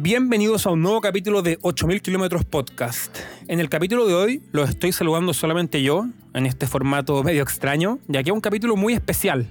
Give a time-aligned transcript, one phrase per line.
[0.00, 3.18] Bienvenidos a un nuevo capítulo de 8000 kilómetros podcast.
[3.46, 7.98] En el capítulo de hoy lo estoy saludando solamente yo, en este formato medio extraño,
[8.08, 9.46] ya que es un capítulo muy especial.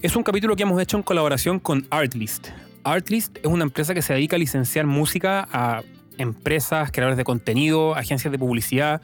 [0.00, 2.50] Es un capítulo que hemos hecho en colaboración con Artlist.
[2.84, 5.82] Artlist es una empresa que se dedica a licenciar música a
[6.18, 9.02] empresas, creadores de contenido, agencias de publicidad,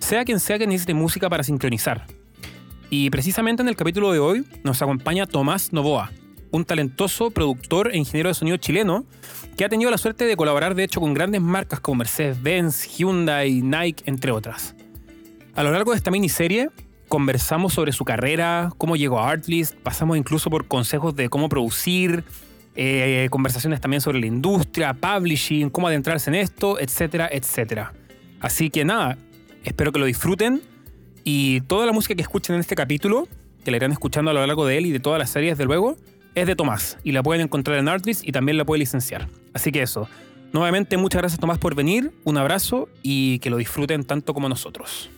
[0.00, 2.06] sea quien sea que necesite música para sincronizar.
[2.90, 6.12] Y precisamente en el capítulo de hoy nos acompaña Tomás Novoa,
[6.50, 9.04] un talentoso productor e ingeniero de sonido chileno
[9.56, 13.62] que ha tenido la suerte de colaborar de hecho con grandes marcas como Mercedes-Benz, Hyundai,
[13.62, 14.74] Nike, entre otras.
[15.54, 16.70] A lo largo de esta miniserie
[17.08, 22.24] conversamos sobre su carrera, cómo llegó a Artlist, pasamos incluso por consejos de cómo producir,
[22.76, 27.92] eh, conversaciones también sobre la industria, publishing, cómo adentrarse en esto, etcétera, etcétera.
[28.40, 29.18] Así que nada,
[29.64, 30.62] espero que lo disfruten
[31.24, 33.28] y toda la música que escuchen en este capítulo,
[33.64, 35.64] que la irán escuchando a lo largo de él y de todas las series de
[35.64, 35.96] luego,
[36.34, 39.28] es de Tomás y la pueden encontrar en Artlist y también la puede licenciar.
[39.52, 40.08] Así que eso.
[40.52, 45.10] Nuevamente, muchas gracias Tomás por venir, un abrazo y que lo disfruten tanto como nosotros.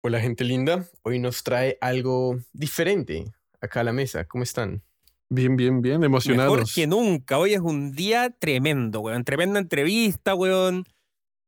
[0.00, 3.24] Hola gente linda, hoy nos trae algo diferente
[3.60, 4.24] acá a la mesa.
[4.24, 4.82] ¿Cómo están?
[5.28, 6.52] Bien, bien, bien, emocionados.
[6.56, 9.24] Mejor que nunca, hoy es un día tremendo, weón.
[9.24, 10.86] Tremenda entrevista, weón.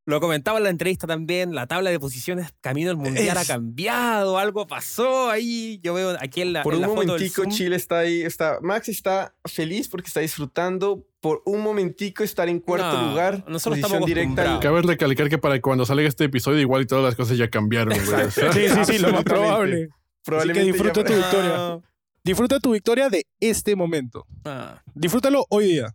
[0.07, 4.39] Lo comentaba en la entrevista también, la tabla de posiciones camino al mundial ha cambiado,
[4.39, 5.79] algo pasó ahí.
[5.83, 7.53] Yo veo aquí en la Por en un la foto del momentico Zoom.
[7.55, 12.61] Chile está ahí, está Max está feliz porque está disfrutando por un momentico estar en
[12.61, 14.59] cuarto No, lugar, nosotros estamos directa.
[14.61, 17.95] Cabe recalcar que para cuando salga este episodio igual y todas las cosas ya cambiaron,
[17.95, 19.91] Sí, sí, sí, lo más probable.
[20.25, 21.81] Probablemente Así que disfruta ya- tu victoria.
[22.25, 24.27] Disfruta tu victoria de este momento.
[24.45, 24.83] ah.
[24.95, 25.95] Disfrútalo hoy día.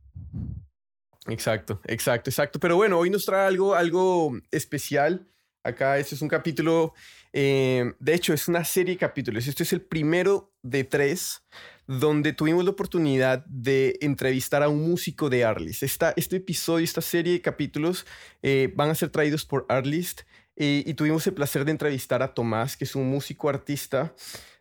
[1.28, 2.60] Exacto, exacto, exacto.
[2.60, 5.28] Pero bueno, hoy nos trae algo, algo especial.
[5.64, 6.94] Acá este es un capítulo,
[7.34, 9.48] eh, de hecho es una serie de capítulos.
[9.48, 11.44] Este es el primero de tres
[11.88, 15.84] donde tuvimos la oportunidad de entrevistar a un músico de Arlist.
[15.84, 18.06] Esta, este episodio, esta serie de capítulos
[18.42, 20.22] eh, van a ser traídos por Arlist
[20.56, 24.16] eh, y tuvimos el placer de entrevistar a Tomás, que es un músico artista,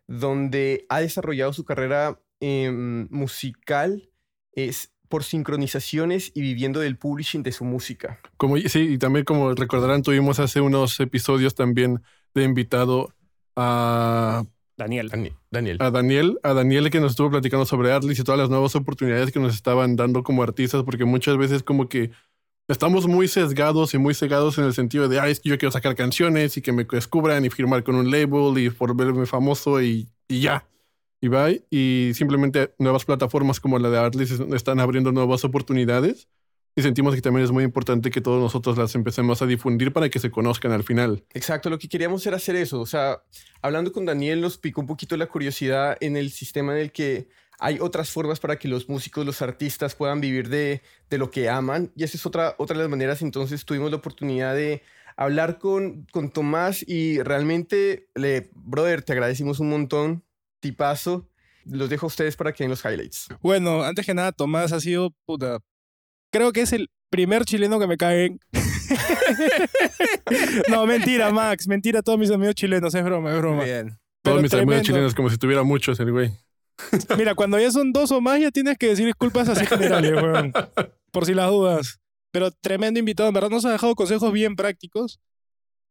[0.06, 4.10] donde ha desarrollado su carrera em, musical
[4.52, 8.18] es por sincronizaciones y viviendo del publishing de su música.
[8.36, 12.02] como, sí, y también como recordarán, tuvimos hace unos episodios también
[12.34, 13.14] de invitado
[13.54, 14.42] a,
[14.76, 15.08] Daniel.
[15.12, 15.78] Dani- Daniel.
[15.80, 19.30] a Daniel, a Daniel que nos estuvo platicando sobre Artlist y todas las nuevas oportunidades
[19.30, 22.10] que nos estaban dando como artistas, porque muchas veces como que
[22.66, 25.70] estamos muy sesgados y muy cegados en el sentido de, ah, es que yo quiero
[25.70, 29.80] sacar canciones y que me descubran y firmar con un label y por verme famoso
[29.80, 30.66] y, y ya.
[31.28, 31.64] Bye.
[31.70, 36.28] Y simplemente nuevas plataformas como la de es- están abriendo nuevas oportunidades
[36.76, 40.08] y sentimos que también es muy importante que todos nosotros las empecemos a difundir para
[40.08, 41.24] que se conozcan al final.
[41.32, 42.80] Exacto, lo que queríamos era hacer eso.
[42.80, 43.22] O sea,
[43.62, 47.28] hablando con Daniel nos picó un poquito la curiosidad en el sistema en el que
[47.60, 51.48] hay otras formas para que los músicos, los artistas puedan vivir de, de lo que
[51.48, 51.92] aman.
[51.94, 53.22] Y esa es otra, otra de las maneras.
[53.22, 54.82] Entonces tuvimos la oportunidad de
[55.16, 60.24] hablar con, con Tomás y realmente, le, brother, te agradecimos un montón.
[60.64, 61.28] Tipazo.
[61.66, 63.28] Los dejo a ustedes para que den los highlights.
[63.42, 65.58] Bueno, antes que nada, Tomás ha sido puta.
[66.30, 68.38] Creo que es el primer chileno que me cae.
[70.70, 71.68] no, mentira, Max.
[71.68, 72.94] Mentira a todos mis amigos chilenos.
[72.94, 73.64] Es broma, es broma.
[73.64, 73.98] Bien.
[74.22, 76.32] Todos mis amigos chilenos como si tuviera muchos el güey.
[77.18, 80.52] Mira, cuando ya son dos o más, ya tienes que decir disculpas así generales, weón.
[81.10, 82.00] Por si las dudas.
[82.30, 83.28] Pero tremendo invitado.
[83.28, 85.20] En verdad nos ha dejado consejos bien prácticos.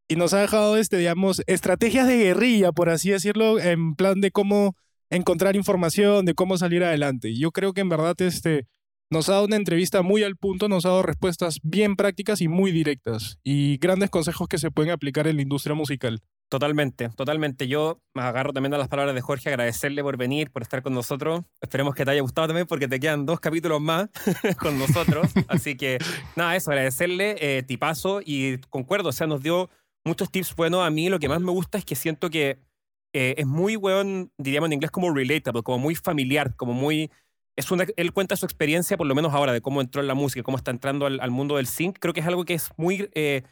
[0.08, 4.32] Y nos ha dejado, este, digamos, estrategias de guerrilla, por así decirlo, en plan de
[4.32, 4.76] cómo
[5.10, 7.36] encontrar información, de cómo salir adelante.
[7.36, 8.68] Yo creo que en verdad este,
[9.10, 12.48] nos ha dado una entrevista muy al punto, nos ha dado respuestas bien prácticas y
[12.48, 13.38] muy directas.
[13.44, 16.22] Y grandes consejos que se pueden aplicar en la industria musical.
[16.50, 17.68] Totalmente, totalmente.
[17.68, 20.94] Yo me agarro también a las palabras de Jorge, agradecerle por venir, por estar con
[20.94, 21.42] nosotros.
[21.62, 24.10] Esperemos que te haya gustado también porque te quedan dos capítulos más
[24.60, 25.32] con nosotros.
[25.48, 25.98] Así que
[26.36, 29.70] nada, eso, agradecerle, eh, tipazo y concuerdo, o sea, nos dio
[30.06, 30.82] muchos tips buenos.
[30.86, 32.60] A mí lo que más me gusta es que siento que
[33.14, 37.12] eh, es muy, weón, diríamos en inglés como relatable, como muy familiar, como muy...
[37.56, 40.16] Es una, él cuenta su experiencia, por lo menos ahora, de cómo entró en la
[40.16, 42.00] música, cómo está entrando al, mundo del sync.
[42.00, 43.10] Creo que es algo que es muy...
[43.14, 43.44] eh,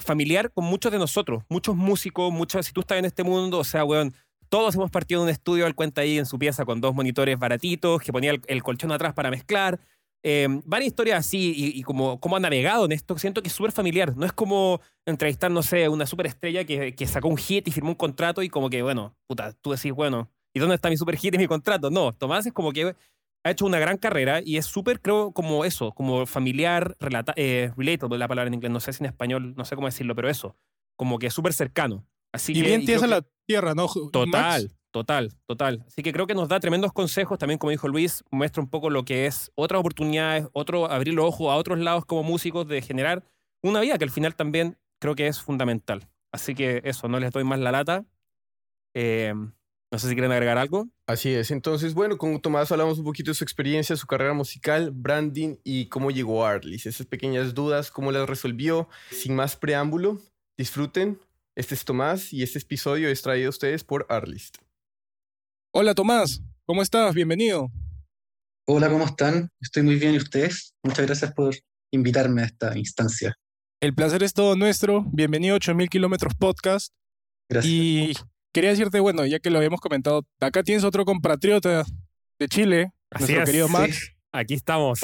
[0.00, 3.64] familiar con muchos de nosotros, muchos músicos, muchos, si tú estás en este mundo, o
[3.64, 4.14] sea, weón,
[4.48, 7.38] todos hemos partido de un estudio, él cuenta ahí en su pieza con dos monitores
[7.38, 9.80] baratitos, que ponía el colchón atrás para mezclar.
[10.24, 13.54] Eh, varias historias así y, y como, como ha navegado en esto, siento que es
[13.54, 14.16] súper familiar.
[14.16, 17.90] No es como entrevistar, no sé, una superestrella que, que sacó un hit y firmó
[17.90, 21.16] un contrato y como que, bueno, puta, tú decís, bueno, ¿y dónde está mi super
[21.16, 21.90] hit y mi contrato?
[21.90, 22.94] No, Tomás es como que
[23.44, 27.70] ha hecho una gran carrera y es súper, creo, como eso, como familiar, relata, eh,
[27.76, 30.28] relatable, la palabra en inglés, no sé si en español, no sé cómo decirlo, pero
[30.28, 30.56] eso,
[30.96, 32.04] como que súper cercano.
[32.32, 33.86] Así Y que, bien tiesa creo la tierra, ¿no?
[34.12, 34.77] Total, Max?
[34.90, 35.84] Total, total.
[35.86, 37.38] Así que creo que nos da tremendos consejos.
[37.38, 41.26] También, como dijo Luis, muestra un poco lo que es otras oportunidades, otro abrir los
[41.26, 43.22] ojos a otros lados como músicos de generar
[43.62, 46.08] una vida que al final también creo que es fundamental.
[46.32, 48.06] Así que eso, no les doy más la lata.
[48.94, 49.34] Eh,
[49.90, 50.88] no sé si quieren agregar algo.
[51.06, 51.50] Así es.
[51.50, 55.86] Entonces, bueno, con Tomás hablamos un poquito de su experiencia, su carrera musical, branding y
[55.88, 56.86] cómo llegó a Arlis.
[56.86, 58.88] Esas pequeñas dudas, cómo las resolvió.
[59.10, 60.18] Sin más preámbulo,
[60.56, 61.20] disfruten.
[61.56, 64.58] Este es Tomás y este episodio es traído a ustedes por Arlist.
[65.80, 67.14] Hola Tomás, ¿cómo estás?
[67.14, 67.70] Bienvenido.
[68.66, 69.48] Hola, ¿cómo están?
[69.60, 70.74] Estoy muy bien y ustedes.
[70.82, 71.54] Muchas gracias por
[71.92, 73.36] invitarme a esta instancia.
[73.80, 75.04] El placer es todo nuestro.
[75.12, 76.92] Bienvenido a 8000 kilómetros podcast.
[77.48, 77.72] Gracias.
[77.72, 78.12] Y
[78.52, 81.84] quería decirte, bueno, ya que lo habíamos comentado, acá tienes otro compatriota
[82.40, 84.16] de Chile, Así nuestro es, querido Sí, Max.
[84.32, 84.98] Aquí estamos.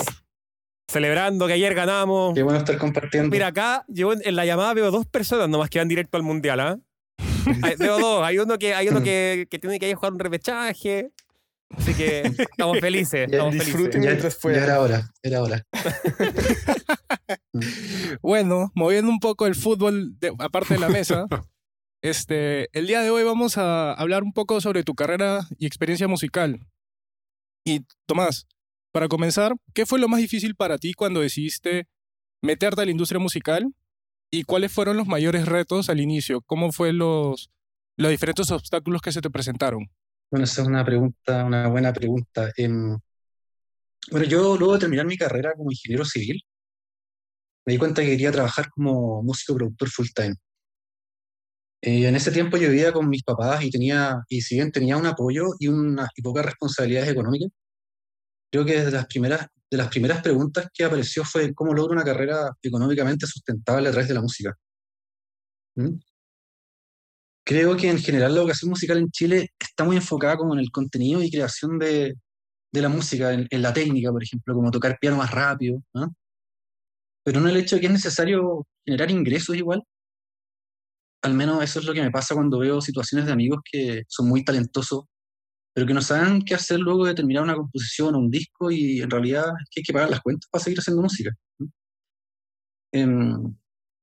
[0.91, 2.35] Celebrando que ayer ganamos.
[2.35, 3.31] Qué bueno estar compartiendo.
[3.31, 6.25] Mira, acá yo en, en la llamada veo dos personas nomás que van directo al
[6.25, 6.81] mundial, ¿ah?
[7.62, 8.25] Hay- veo dos.
[8.25, 11.11] Hay uno que hay uno que, que tiene que ir a jugar un repechaje.
[11.76, 13.26] Así que estamos felices.
[13.31, 13.93] Ya Estamos disfruten.
[13.93, 14.02] felices.
[14.05, 14.56] ya, mientras pueda.
[14.58, 15.62] ya era hora, era hora.
[18.23, 21.26] Bueno, moviendo un poco el fútbol de- aparte de la mesa,
[22.02, 26.08] este, el día de hoy vamos a hablar un poco sobre tu carrera y experiencia
[26.08, 26.61] musical.
[27.67, 28.47] Y Tomás,
[28.93, 31.87] para comenzar, ¿qué fue lo más difícil para ti cuando decidiste
[32.43, 33.73] meterte a la industria musical?
[34.35, 36.41] ¿Y cuáles fueron los mayores retos al inicio?
[36.41, 37.51] ¿Cómo fueron los,
[37.97, 39.89] los diferentes obstáculos que se te presentaron?
[40.29, 42.51] Bueno, esa es una pregunta, una buena pregunta.
[42.57, 42.99] Em,
[44.11, 46.43] bueno, yo luego de terminar mi carrera como ingeniero civil,
[47.65, 50.35] me di cuenta que quería trabajar como músico productor full time.
[51.81, 54.97] Eh, en ese tiempo yo vivía con mis papás y tenía, y si bien tenía
[54.97, 57.51] un apoyo y, una, y pocas responsabilidades económicas,
[58.51, 62.05] creo que de las primeras, de las primeras preguntas que apareció fue cómo logro una
[62.05, 64.55] carrera económicamente sustentable a través de la música.
[65.75, 65.99] ¿Mm?
[67.44, 70.71] Creo que en general la educación musical en Chile está muy enfocada como en el
[70.71, 72.15] contenido y creación de,
[72.73, 75.82] de la música, en, la técnica, por ejemplo, como tocar piano más rápido.
[77.25, 79.82] Pero no el hecho de que es necesario generar ingresos igual.
[81.23, 84.29] Al menos eso es lo que me pasa cuando veo situaciones de amigos que son
[84.29, 85.06] muy talentosos,
[85.75, 89.00] pero que no saben qué hacer luego de terminar una composición o un disco y
[89.00, 91.32] en realidad es que hay que pagar las cuentas para seguir haciendo música.
[92.93, 93.55] Em,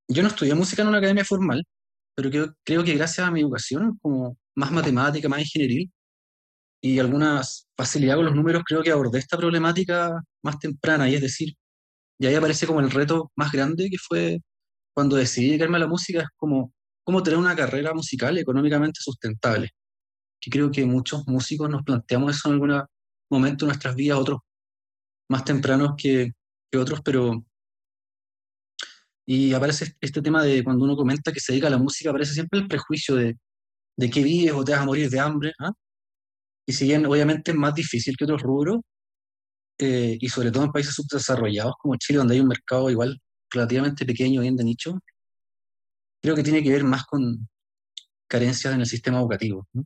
[0.10, 1.64] yo no estudié música en una academia formal,
[2.16, 5.92] pero creo, creo que gracias a mi educación, como más matemática, más ingenieril,
[6.82, 7.42] y alguna
[7.78, 11.54] facilidad con los números, creo que abordé esta problemática más temprana, y es decir,
[12.20, 14.40] y ahí aparece como el reto más grande que fue
[14.94, 16.74] cuando decidí dedicarme a la música, es como
[17.04, 19.70] cómo tener una carrera musical económicamente sustentable,
[20.42, 22.84] que creo que muchos músicos nos planteamos eso en algún
[23.30, 24.40] momento de nuestras vidas, otros
[25.30, 26.34] más tempranos que,
[26.72, 27.46] que otros, pero
[29.26, 32.34] y aparece este tema de cuando uno comenta que se dedica a la música, aparece
[32.34, 33.38] siempre el prejuicio de,
[33.96, 35.54] de que vives o te vas a morir de hambre.
[35.60, 35.72] ¿ah?
[36.66, 38.82] Y si bien obviamente es más difícil que otros rubros,
[39.80, 44.06] eh, y sobre todo en países subdesarrollados como Chile, donde hay un mercado igual relativamente
[44.06, 45.00] pequeño, bien de nicho,
[46.22, 47.48] creo que tiene que ver más con
[48.28, 49.68] carencias en el sistema educativo.
[49.74, 49.84] ¿no?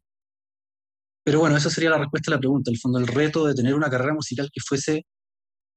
[1.25, 2.69] Pero bueno, esa sería la respuesta a la pregunta.
[2.69, 5.05] En el fondo, el reto de tener una carrera musical que fuese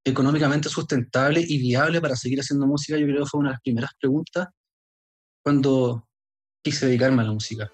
[0.05, 3.63] económicamente sustentable y viable para seguir haciendo música, yo creo que fue una de las
[3.63, 4.49] primeras preguntas
[5.43, 6.07] cuando
[6.63, 7.73] quise dedicarme a la música.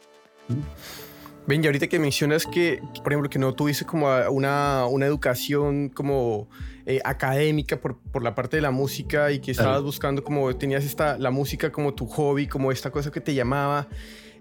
[1.46, 5.88] Ven, y ahorita que mencionas que, por ejemplo, que no tuviste como una, una educación
[5.88, 6.48] como
[6.86, 9.84] eh, académica por, por la parte de la música y que estabas Claro.
[9.84, 13.88] buscando como, tenías esta, la música como tu hobby, como esta cosa que te llamaba.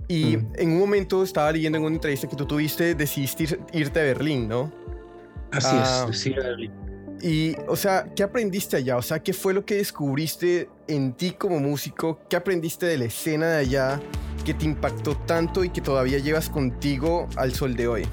[0.07, 0.51] Y Mm.
[0.55, 4.03] en un momento estaba leyendo en una entrevista que tú tuviste, decidiste ir- irte a
[4.03, 4.71] Berlín, ¿no?
[5.51, 6.07] Así Ah.
[6.09, 6.71] es, sí, Berlín.
[7.21, 8.97] Y, o sea, ¿qué aprendiste allá?
[8.97, 12.19] O sea, ¿qué fue lo que descubriste en ti como músico?
[12.29, 14.01] ¿Qué aprendiste de la escena de allá
[14.43, 18.03] que te impactó tanto y que todavía llevas contigo al sol de hoy?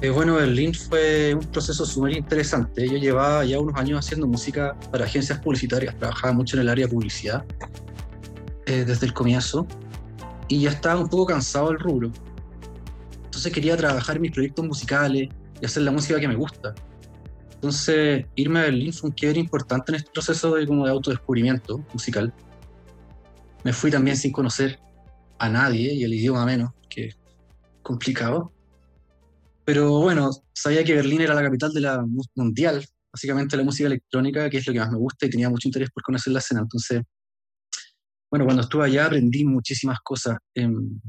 [0.00, 2.88] Eh, bueno, Berlín fue un proceso súper interesante.
[2.88, 6.86] Yo llevaba ya unos años haciendo música para agencias publicitarias, trabajaba mucho en el área
[6.86, 7.44] de publicidad
[8.64, 9.66] eh, desde el comienzo
[10.50, 12.10] y ya estaba un poco cansado del rubro.
[13.24, 15.28] Entonces quería trabajar mis proyectos musicales
[15.60, 16.74] y hacer la música que me gusta.
[17.54, 21.78] Entonces, irme a Berlín fue un quiebre importante en este proceso de, como de autodescubrimiento
[21.92, 22.34] musical.
[23.62, 24.80] Me fui también sin conocer
[25.38, 27.10] a nadie y el idioma menos, que
[27.82, 28.52] complicado.
[29.64, 33.86] Pero bueno, sabía que Berlín era la capital de la mu- mundial, básicamente la música
[33.86, 36.40] electrónica, que es lo que más me gusta y tenía mucho interés por conocer la
[36.40, 36.62] escena.
[36.62, 37.02] Entonces,
[38.30, 41.00] bueno, cuando estuve allá aprendí muchísimas cosas, em,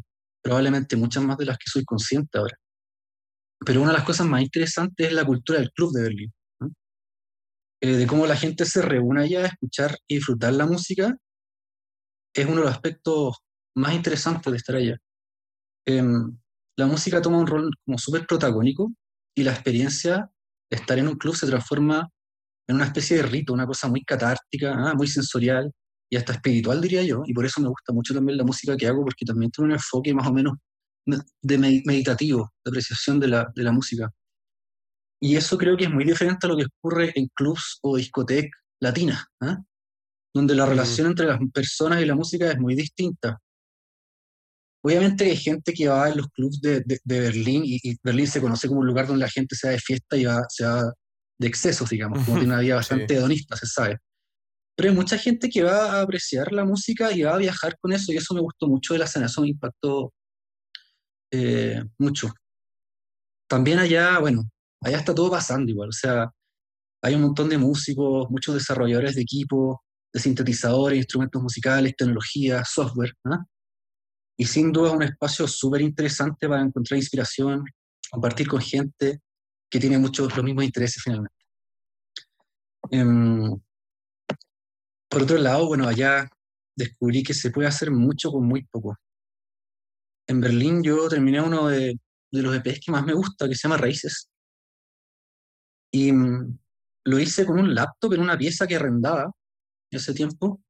[0.41, 2.57] probablemente muchas más de las que soy consciente ahora.
[3.65, 6.71] Pero una de las cosas más interesantes es la cultura del club de Berlín, ¿no?
[7.81, 11.15] Eh, de cómo la gente se reúne allá a escuchar y disfrutar la música,
[12.33, 13.37] es uno de los aspectos
[13.75, 14.97] más interesantes de estar allá.
[15.85, 16.37] Em,
[16.77, 18.91] la música toma un rol como súper protagónico
[19.35, 20.29] y la experiencia
[20.71, 22.09] de estar en un club se transforma
[22.67, 25.71] en una especie de rito, una cosa muy catártica, ah, muy sensorial
[26.11, 27.23] y hasta espiritual, diría yo.
[27.25, 29.73] Y por eso me gusta mucho también la música que hago, porque también tiene un
[29.73, 30.53] enfoque más o menos
[31.41, 34.11] de meditativo, de apreciación de la, de la música.
[35.21, 38.59] Y eso creo que es muy diferente a lo que ocurre en clubs o discotecas
[38.81, 39.57] latinas, ¿ah?
[40.33, 43.39] donde la relación entre las personas y la música es muy distinta.
[44.83, 48.67] Obviamente hay gente que va a los clubs de, de, Berlín y, Berlín se conoce
[48.67, 50.91] como un lugar donde la gente se va de fiesta y va, se va
[51.39, 53.99] de excesos, digamos, como tiene una vida bastante hedonista, se sabe.
[54.75, 57.91] Pero hay mucha gente que va a apreciar la música y va a viajar con
[57.93, 60.13] eso y eso me gustó mucho de la escena, me impactó
[61.31, 62.29] eh, mucho.
[63.47, 64.43] También allá, bueno,
[64.81, 66.31] allá está todo pasando igual, o sea,
[67.03, 69.77] hay un montón de músicos, muchos desarrolladores de equipos,
[70.13, 73.43] de sintetizadores, instrumentos musicales, tecnología, software, ¿ah?
[74.37, 77.63] Y sin duda es un espacio súper interesante para encontrar inspiración,
[78.09, 79.21] compartir con gente
[79.69, 81.35] que tiene muchos los mismos intereses finalmente.
[82.89, 83.55] Em,
[85.11, 86.29] por otro lado, bueno, allá
[86.73, 88.97] descubrí que se puede hacer mucho con muy poco.
[90.25, 91.99] En Berlín yo terminé uno de,
[92.31, 94.29] de los EPs que más me gusta, que se llama Raíces.
[95.93, 96.57] Y mm,
[97.07, 99.29] lo hice con un laptop en una pieza que arrendaba
[99.91, 100.61] ese tiempo.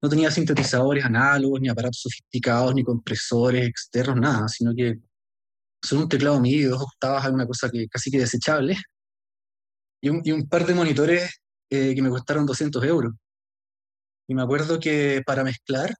[0.00, 5.00] No tenía sintetizadores análogos, ni aparatos sofisticados, ni compresores externos, nada, sino que
[5.82, 8.76] solo un teclado MIDI dos octavas, alguna cosa que casi que desechable,
[10.00, 11.40] y un, y un par de monitores
[11.70, 13.12] eh, que me costaron 200 euros.
[14.28, 15.94] Y me acuerdo que para mezclar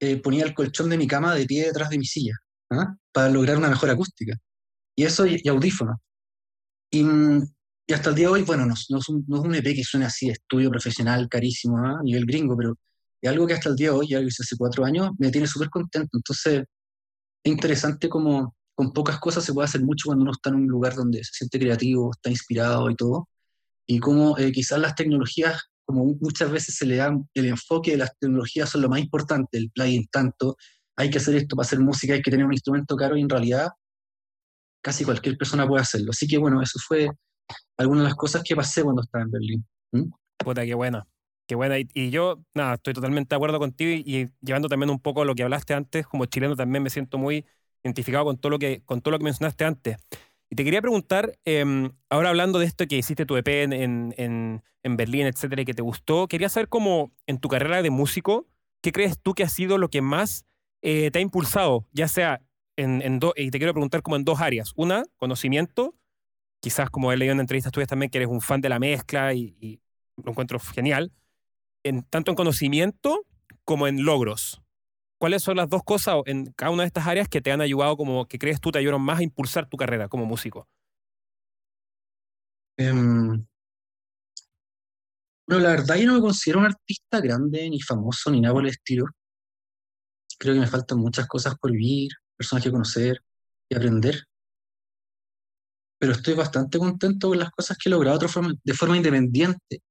[0.00, 2.34] eh, ponía el colchón de mi cama de pie detrás de mi silla,
[2.70, 2.94] ¿ah?
[3.12, 4.36] para lograr una mejor acústica.
[4.96, 5.96] Y eso y, y audífonos.
[6.90, 7.42] Y mm,
[7.90, 9.64] y hasta el día de hoy, bueno, no, no, es, un, no es un EP
[9.74, 11.96] que suene así estudio profesional, carísimo, ¿ah?
[12.00, 12.76] a nivel gringo, pero
[13.22, 15.46] es algo que hasta el día de hoy, ya hice hace cuatro años, me tiene
[15.46, 16.10] súper contento.
[16.18, 16.64] Entonces,
[17.42, 20.66] es interesante como con pocas cosas se puede hacer mucho cuando uno está en un
[20.66, 23.28] lugar donde se siente creativo, está inspirado y todo.
[23.86, 27.96] Y como eh, quizás las tecnologías, como muchas veces se le da el enfoque de
[27.96, 30.58] las tecnologías son lo más importante, el plugin tanto,
[30.96, 33.28] hay que hacer esto para hacer música, hay que tener un instrumento caro y en
[33.30, 33.70] realidad
[34.82, 36.10] casi cualquier persona puede hacerlo.
[36.10, 37.08] Así que bueno, eso fue
[37.78, 39.66] algunas de las cosas que pasé cuando estaba en Berlín.
[40.36, 41.06] Puta, qué buena.
[41.46, 41.78] Qué buena.
[41.78, 45.42] Y, yo, nada, estoy totalmente de acuerdo contigo y, llevando también un poco lo que
[45.42, 47.46] hablaste antes, como chileno también me siento muy
[47.82, 49.96] identificado con todo lo que, con todo lo que mencionaste antes.
[50.50, 54.62] Y te quería preguntar, em, ahora hablando de esto que hiciste tu EP en, en,
[54.82, 58.46] en, Berlín, etcétera, y que te gustó, quería saber cómo en tu carrera de músico,
[58.80, 60.46] ¿qué crees tú que ha sido lo que más
[60.80, 61.86] eh, te ha impulsado?
[61.92, 62.40] Ya sea
[62.76, 64.72] en, en dos, y te quiero preguntar como en dos áreas.
[64.74, 65.94] Una, conocimiento,
[66.60, 69.34] quizás como he leído en entrevistas tuyas también, que eres un fan de la mezcla
[69.34, 69.80] y,
[70.16, 71.12] lo encuentro genial,
[71.84, 73.24] en, tanto en conocimiento
[73.64, 74.60] como en logros.
[75.18, 77.96] ¿Cuáles son las dos cosas en cada una de estas áreas que te han ayudado,
[77.96, 80.68] como que crees tú te ayudaron más a impulsar tu carrera como músico?
[82.78, 83.44] Um,
[85.46, 88.62] bueno, la verdad yo no me considero un artista grande, ni famoso, ni nada por
[88.62, 89.06] el estilo.
[90.38, 93.20] Creo que me faltan muchas cosas por vivir, personas que conocer
[93.68, 94.22] y aprender
[95.98, 99.82] pero estoy bastante contento con las cosas que he logrado de forma independiente.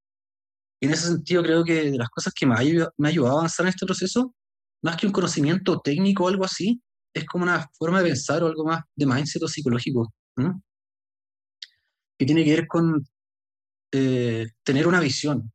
[0.80, 3.66] Y en ese sentido creo que de las cosas que me ha, ayudado a avanzar
[3.66, 4.34] en este proceso,
[4.84, 6.82] más que un conocimiento técnico o algo así,
[7.14, 10.14] es como una forma de pensar o algo más de mindset o psicológico,
[12.18, 13.06] que tiene que ver con
[13.92, 15.52] eh, tener una visión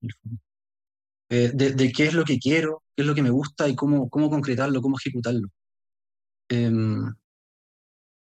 [1.31, 4.09] eh, de, qué es lo que quiero, qué es lo que me gusta y cómo,
[4.09, 5.49] cómo concretarlo, cómo ejecutarlo.
[6.49, 7.13] Em,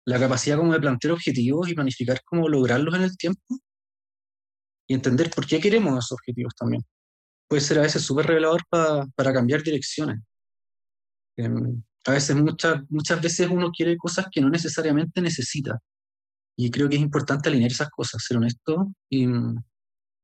[0.06, 3.58] la capacidad como de plantear objetivos y planificar cómo lograrlos en el tiempo
[4.86, 6.82] y entender por qué queremos esos objetivos también.
[7.48, 10.20] Puede ser a veces súper revelador para cambiar direcciones.
[11.36, 15.78] Em, a veces, muchas, muchas veces uno quiere cosas que no necesariamente necesita.
[16.56, 19.56] Y creo que es importante alinear esas cosas, ser honesto y mm,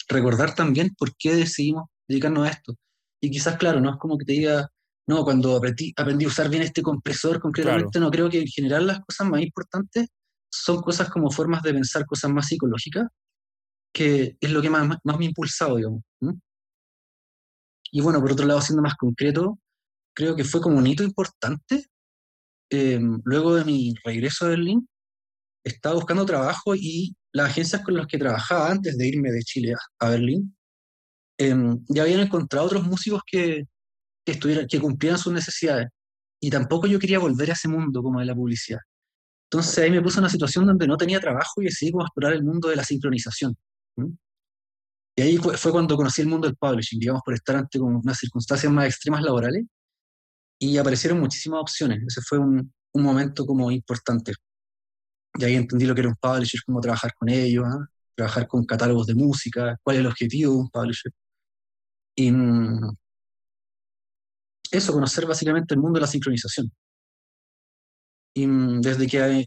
[0.09, 2.75] recordar también por qué decidimos dedicarnos a esto.
[3.21, 4.69] Y quizás, claro, no es como que te diga,
[5.07, 8.87] no, cuando aprendí, aprendí, a usar bien este compresor concretamente, no creo que en general
[8.87, 10.09] las cosas más importantes
[10.51, 13.07] son cosas como formas de pensar cosas más psicológicas,
[13.93, 16.03] que es lo que más, más, me ha impulsado, digamos.
[17.91, 19.59] Y bueno, por otro lado, siendo más concreto,
[20.19, 21.87] creo que fue como un hito importante.
[22.71, 24.89] Em, luego de mi regreso a Berlín,
[25.65, 29.75] estaba buscando trabajo y las agencias con las que trabajaba antes de irme de Chile
[30.01, 30.57] a, Berlín,
[31.39, 33.65] em, ya habían encontrado otros músicos que,
[34.25, 35.89] que, que cumplieran sus necesidades.
[36.41, 38.81] Y tampoco yo quería volver a ese mundo como de la publicidad.
[39.51, 42.33] Entonces ahí me puse en una situación donde no tenía trabajo y decidí como explorar
[42.33, 43.57] el mundo de la sincronización.
[45.17, 48.73] Y ahí fue cuando conocí el mundo del publishing, digamos, por estar ante unas circunstancias
[48.73, 49.65] más extremas laborales.
[50.61, 52.03] Y aparecieron muchísimas opciones.
[52.07, 54.33] Ese fue un, un momento como importante.
[55.39, 57.87] Y ahí entendí lo que era un publisher, cómo trabajar con ellos, ¿ah?
[58.15, 61.13] trabajar con catálogos de música, cuál es el objetivo de un publisher.
[62.17, 62.97] Y mm,
[64.73, 66.73] eso, conocer básicamente el mundo de la sincronización.
[68.35, 69.47] Y mm, desde que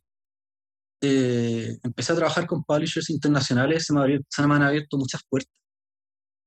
[1.01, 5.51] eh, empecé a trabajar con publishers internacionales, se me, se me han abierto muchas puertas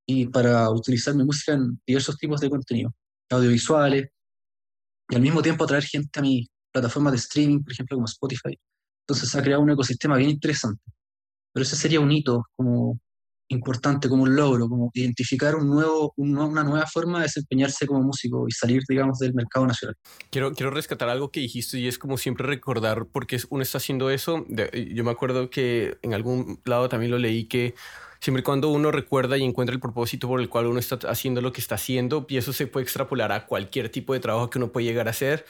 [0.07, 2.95] y para utilizar mi música en diversos tipos de contenido,
[3.31, 4.09] audiovisuales,
[5.09, 8.59] y al mismo tiempo atraer gente a mi plataforma de streaming, por ejemplo, como Spotify.
[9.07, 10.83] Entonces se ha creado un ecosistema bien interesante.
[11.53, 12.99] Pero ese sería un hito como
[13.49, 18.47] importante, como un logro, como identificar un nuevo, una nueva forma de desempeñarse como músico
[18.49, 19.97] y salir, digamos, del mercado nacional.
[20.31, 24.11] Quiero, quiero rescatar algo que dijiste y es como siempre recordar porque uno está haciendo
[24.11, 24.47] eso.
[24.49, 27.75] Yo me acuerdo que en algún lado también lo leí que
[28.25, 31.43] siempre y cuando uno recuerda y encuentra el propósito por el cual uno está haciendo
[31.43, 34.57] lo que está haciendo, y eso se puede extrapolar a cualquier tipo de trabajo que
[34.57, 35.45] uno puede llegar a hacer,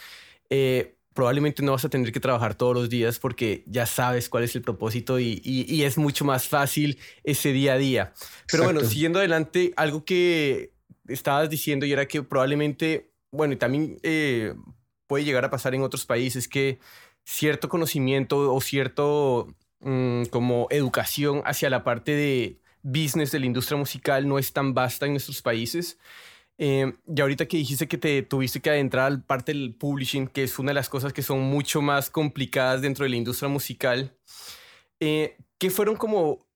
[0.51, 4.43] eh, probablemente no vas a tener que trabajar todos los días porque ya sabes cuál
[4.43, 8.13] es el propósito y, y, es mucho más fácil ese día a día.
[8.51, 10.73] Pero bueno, siguiendo adelante, algo que
[11.07, 14.55] estabas diciendo y era que probablemente, bueno, y también eh,
[15.07, 16.81] puede llegar a pasar en otros países que
[17.25, 23.77] cierto conocimiento o cierto mm, como educación hacia la parte de business de la industria
[23.77, 25.99] musical no es tan vasta en nuestros países.
[26.57, 30.45] Eh, y ahorita que dijiste que te tuviste que adentrar al parte del publishing, que
[30.45, 34.17] es una de las cosas que son mucho más complicadas dentro de la industria musical,
[35.01, 36.47] eh, ¿qué fueron como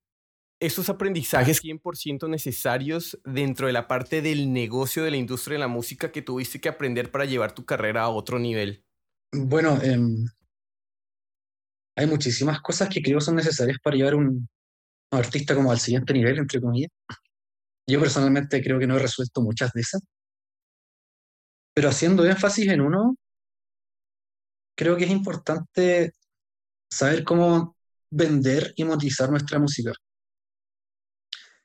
[0.61, 5.68] esos aprendizajes 100% necesarios dentro de la parte del negocio de la industria de la
[5.68, 8.85] música que tuviste que aprender para llevar tu carrera a otro nivel?
[9.32, 10.26] Bueno, em,
[11.97, 14.49] hay muchísimas cosas que creo son necesarias para llevar un,
[15.11, 16.91] artista como al siguiente nivel, entre comillas.
[17.87, 20.03] Yo personalmente creo que no he resuelto muchas de esas.
[21.75, 23.17] Pero haciendo énfasis en uno,
[24.77, 26.12] creo que es importante
[26.91, 27.77] saber cómo
[28.11, 29.93] vender y monetizar nuestra música.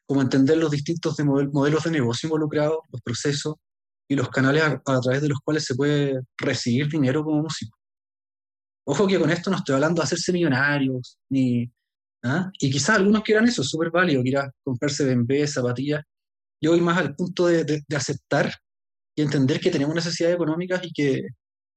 [0.06, 3.56] Cómo entender los distintos modelos de negocio involucrados, los procesos
[4.08, 7.78] y los canales a, través de los cuales se puede recibir dinero como músico.
[8.86, 11.72] Ojo que con esto no estoy hablando de hacerse millonarios, ni
[12.24, 12.50] ¿Ah?
[12.60, 16.04] Y quizás algunos quieran eso, súper válido, quieran comprarse BMP, zapatillas.
[16.62, 18.54] Yo voy más al punto de, de, aceptar
[19.16, 21.28] y entender que tenemos necesidades económicas y que,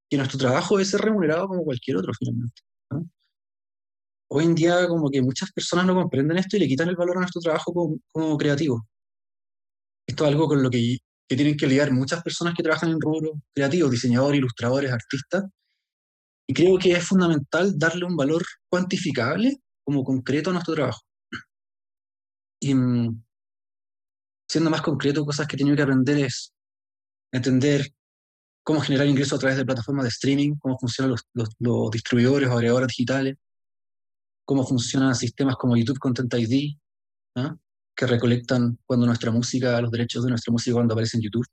[0.08, 2.62] que, nuestro trabajo debe ser remunerado como cualquier otro, finalmente.
[4.28, 7.16] Hoy en día como que muchas personas no comprenden esto y le quitan el valor
[7.16, 8.86] a nuestro trabajo como, como creativo.
[10.06, 13.00] Esto es algo con lo que, que tienen que lidiar muchas personas que trabajan en
[13.00, 15.44] rubro creativo, diseñadores, ilustradores, artistas.
[16.48, 21.00] Y creo que es fundamental darle un valor cuantificable como concreto a nuestro trabajo.
[22.60, 23.22] Y mm,
[24.48, 26.52] siendo más concreto, cosas que he tenido que aprender es
[27.32, 27.94] entender
[28.64, 31.22] cómo generar ingresos a través de plataformas de streaming, cómo funcionan los,
[31.60, 33.36] los, distribuidores o agregadores digitales,
[34.44, 36.76] cómo funcionan sistemas como YouTube Content ID,
[37.36, 37.56] ¿ah?
[37.94, 41.46] que recolectan cuando nuestra música, los derechos de nuestra música cuando aparece en YouTube.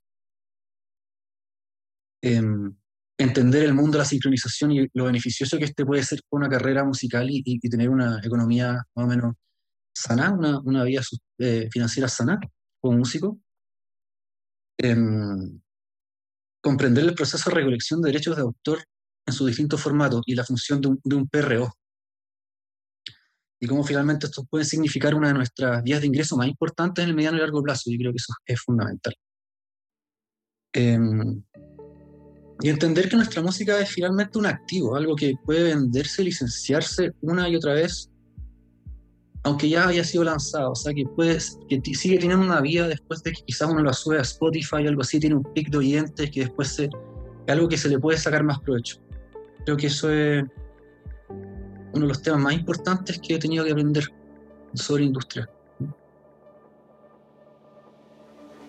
[2.20, 2.74] Em,
[3.18, 6.48] entender el mundo de la sincronización y lo beneficioso que este puede ser con una
[6.48, 9.34] carrera musical y, tener una economía más o menos
[9.94, 11.00] sana, una, una vía
[11.38, 12.40] eh, financiera sana
[12.80, 13.38] como músico.
[14.78, 15.60] Em,
[16.60, 18.84] comprender el proceso de recolección de derechos de autor
[19.26, 21.72] en sus distintos formatos y la función de un, de un PRO.
[23.60, 27.10] Y cómo finalmente esto puede significar una de nuestras vías de ingreso más importantes en
[27.10, 27.90] el mediano y largo plazo.
[27.90, 29.14] Yo creo que eso es fundamental.
[30.72, 31.42] Em,
[32.62, 37.48] y entender que nuestra música es finalmente un activo, algo que puede venderse, licenciarse una
[37.48, 38.10] y otra vez,
[39.42, 40.72] aunque ya haya sido lanzado.
[40.72, 43.92] O sea, que, puedes, que sigue teniendo una vida después de que quizás uno lo
[43.92, 47.52] sube a Spotify o algo así, tiene un pic de oyentes que después se, es
[47.52, 48.98] algo que se le puede sacar más provecho.
[49.64, 50.44] Creo que eso es
[51.92, 54.04] uno de los temas más importantes que he tenido que aprender
[54.74, 55.48] sobre industria.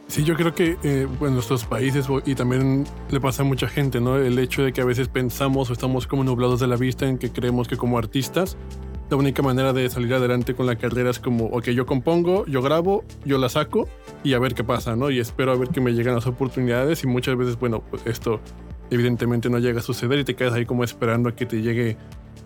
[0.08, 4.00] Sí, yo creo que eh, en nuestros países y también le pasa a mucha gente,
[4.00, 4.18] ¿no?
[4.18, 7.18] El hecho de que a veces pensamos o estamos como nublados de la vista en
[7.18, 8.56] que creemos que como artistas
[9.10, 12.62] la única manera de salir adelante con la carrera es como, ok, yo compongo, yo
[12.62, 13.88] grabo, yo la saco
[14.24, 15.12] y a ver qué pasa, ¿no?
[15.12, 18.40] Y espero a ver que me llegan las oportunidades y muchas veces, bueno, pues esto
[18.90, 21.98] evidentemente no llega a suceder y te quedas ahí como esperando a que te llegue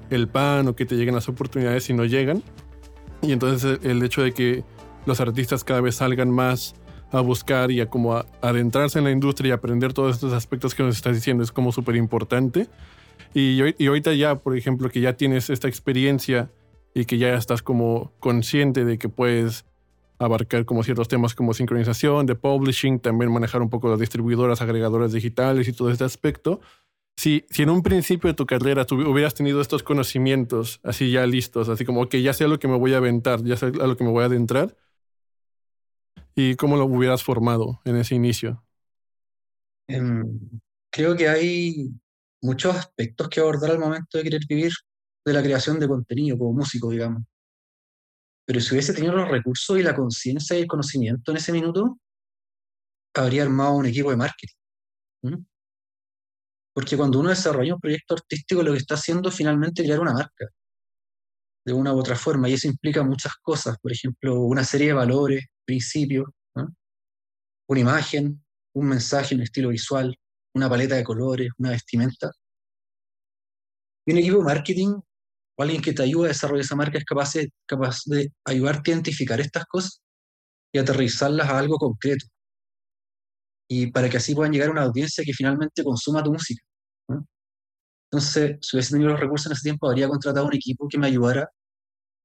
[0.09, 2.43] el pan o que te lleguen las oportunidades y no llegan.
[3.21, 4.63] Y entonces el hecho de que
[5.05, 6.75] los artistas cada vez salgan más
[7.11, 10.83] a buscar y a como adentrarse en la industria y aprender todos estos aspectos que
[10.83, 12.67] nos estás diciendo es como súper importante.
[13.33, 16.49] Y, y ahorita ya, por ejemplo, que ya tienes esta experiencia
[16.93, 19.65] y que ya estás como consciente de que puedes
[20.19, 25.13] abarcar como ciertos temas como sincronización, de publishing, también manejar un poco las distribuidoras, agregadoras
[25.13, 26.59] digitales y todo este aspecto.
[27.15, 31.25] si, si en un principio de tu carrera tú hubieras tenido estos conocimientos así ya
[31.25, 33.67] listos, así como, que ya sé a lo que me voy a aventar, ya sé
[33.67, 34.75] a lo que me voy a adentrar,
[36.39, 38.63] y cómo lo hubieras formado en ese inicio.
[39.87, 40.39] Em,
[40.89, 41.89] creo que hay
[42.41, 44.71] muchos aspectos que abordar al momento de querer vivir
[45.25, 47.23] de la creación de contenido como músico, digamos.
[48.45, 51.99] Pero si hubiese tenido los recursos y la conciencia y el conocimiento en ese minuto,
[53.13, 54.55] habría armado un equipo de marketing.
[56.73, 60.13] Porque cuando uno desarrolla un proyecto artístico, lo que está haciendo es finalmente crear una
[60.13, 60.47] marca,
[61.65, 64.93] de una u otra forma, y eso implica muchas cosas, por ejemplo, una serie de
[64.93, 66.25] valores, principios,
[67.67, 70.17] una imagen, un mensaje, un estilo visual,
[70.55, 72.31] una paleta de colores, una vestimenta.
[74.07, 74.89] Y un equipo de marketing
[75.57, 78.89] o alguien que te ayude a desarrollar esa marca es capaz de, capaz de ayudarte
[78.89, 80.01] a identificar estas cosas
[80.73, 82.25] y aterrizarlas a algo concreto.
[83.69, 86.63] Y para que así puedan llegar a una audiencia que finalmente consuma tu música.
[88.11, 91.05] Entonces, si hubiese tenido los recursos en ese tiempo, habría contratado un equipo que me
[91.05, 91.47] ayudara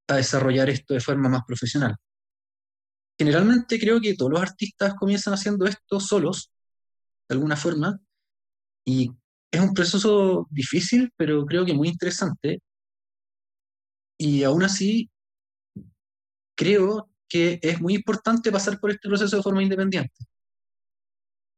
[0.09, 1.94] a desarrollar esto de forma más profesional.
[3.18, 6.50] Generalmente creo que todos los artistas comienzan haciendo esto solos,
[7.29, 8.00] de alguna forma,
[8.85, 9.11] y
[9.50, 12.61] es un proceso difícil, pero creo que muy interesante.
[14.18, 15.11] Y aún así,
[16.57, 20.27] creo que es muy importante pasar por este proceso de forma independiente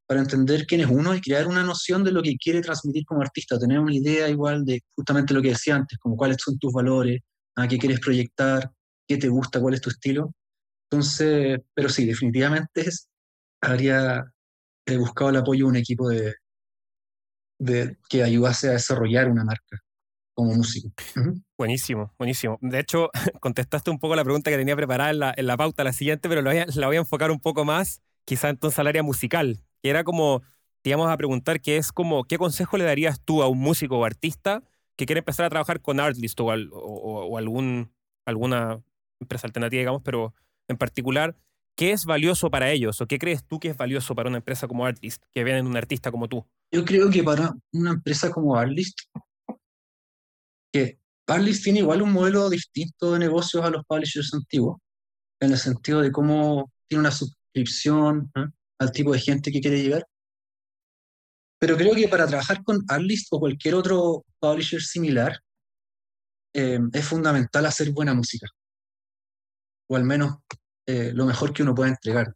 [0.07, 3.23] para entender quién es uno y crear una noción de lo que quiere transmitir como
[3.23, 6.73] artista, tener una idea igual de justamente lo que decía antes, como cuáles son tus
[6.73, 7.21] valores,
[7.57, 8.71] a qué quieres proyectar,
[9.07, 10.33] qué te gusta, cuál es tu estilo.
[10.91, 13.09] Entonces, pero sí, definitivamente es,
[13.61, 14.33] habría
[14.99, 16.35] buscado el apoyo de un equipo de,
[18.09, 19.81] que ayudase a desarrollar una marca
[20.35, 20.91] como músico.
[21.59, 22.59] Buenísimo, buenísimo.
[22.61, 26.29] De hecho, contestaste un poco la pregunta que tenía preparada en la, pauta, la siguiente,
[26.29, 29.03] pero la voy, a, la voy a enfocar un poco más, quizá entonces al área
[29.03, 30.43] musical que era como,
[30.83, 33.99] te íbamos a preguntar, que es como, ¿qué consejo le darías tú a un músico
[33.99, 34.63] o artista
[34.97, 37.93] que quiere empezar a trabajar con Artlist o, o, algún,
[38.25, 38.83] alguna
[39.21, 40.35] empresa alternativa, digamos, pero
[40.69, 41.37] en particular,
[41.77, 44.67] ¿qué es valioso para ellos o qué crees tú que es valioso para una empresa
[44.67, 46.47] como Artlist, que ven en un artista como tú?
[46.73, 48.99] Yo creo que para una empresa como Artlist,
[50.73, 54.79] que Artlist tiene igual un modelo distinto de negocios a los publishers antiguos,
[55.41, 58.47] en el sentido de cómo tiene una suscripción, ¿eh?
[58.79, 60.07] al tipo de gente que quiere llegar.
[61.59, 65.41] Pero creo que para trabajar con Artlist o cualquier otro publisher similar,
[66.55, 68.47] eh, es fundamental hacer buena música.
[69.89, 70.39] O al menos
[70.87, 72.35] eh, lo mejor que uno pueda entregar.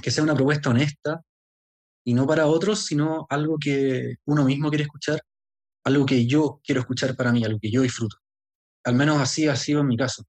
[0.00, 1.22] Que sea una propuesta honesta
[2.04, 5.20] y no para otros, sino algo que uno mismo quiere escuchar,
[5.84, 8.16] algo que yo quiero escuchar para mí, algo que yo disfruto.
[8.84, 10.24] Al menos así ha sido en mi caso.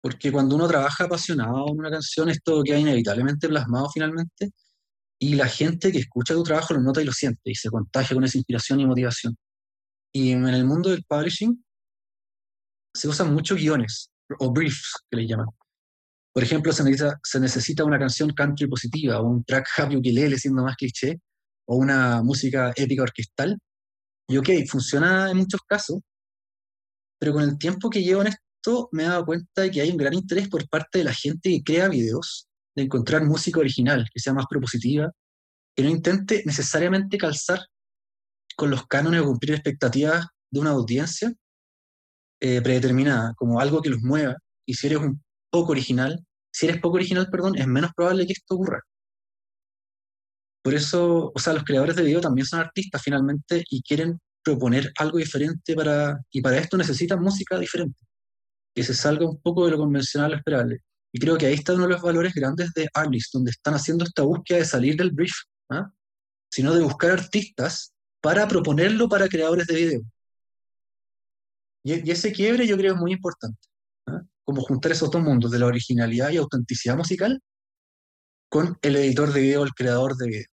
[0.00, 4.50] Porque cuando uno trabaja apasionado en una canción, esto queda inevitablemente plasmado finalmente,
[5.18, 8.14] y la gente que escucha tu trabajo lo nota y lo siente, y se contagia
[8.14, 9.36] con esa inspiración y motivación.
[10.12, 11.63] Y en el mundo del publishing
[12.94, 15.48] se usan muchos guiones, o briefs, que le llaman.
[16.32, 20.76] Por ejemplo, se necesita, una canción country positiva, o un track happy ukulele, siendo más
[20.76, 21.20] cliché,
[21.66, 23.58] o una música épica orquestal.
[24.28, 26.00] Y ok, funciona en muchos casos,
[27.18, 29.90] pero con el tiempo que llevo en esto, me he dado cuenta de que hay
[29.90, 34.08] un gran interés por parte de la gente que crea videos, de encontrar música original,
[34.12, 35.12] que sea más propositiva,
[35.76, 37.60] que no intente necesariamente calzar
[38.56, 41.32] con los cánones o cumplir expectativas de una audiencia
[42.46, 44.36] eh, predeterminada, como algo que los mueva.
[44.66, 48.34] Y si eres un poco original, si eres poco original, perdón, es menos probable que
[48.34, 48.80] esto ocurra.
[50.62, 54.92] Por eso, o sea, los creadores de video también son artistas finalmente y quieren proponer
[54.98, 57.98] algo diferente para, y para esto necesitan música diferente
[58.74, 60.80] que se salga un poco de lo convencional lo esperable.
[61.12, 64.04] Y creo que ahí está uno de los valores grandes de Arlist, donde están haciendo
[64.04, 65.32] esta búsqueda de salir del brief,
[65.70, 65.90] ¿ah?
[66.50, 70.02] sino de buscar artistas para proponerlo para creadores de video.
[71.84, 73.58] Y, ese quiebre yo creo es muy importante,
[74.06, 74.22] ¿ah?
[74.42, 77.40] como juntar esos dos mundos de la originalidad y autenticidad musical
[78.48, 80.46] con el editor de video, el creador de video.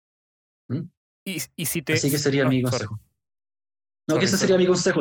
[1.24, 1.92] Y, y si te...
[1.92, 2.98] Así que sería mi consejo.
[4.08, 5.00] No, que ese sería mi consejo,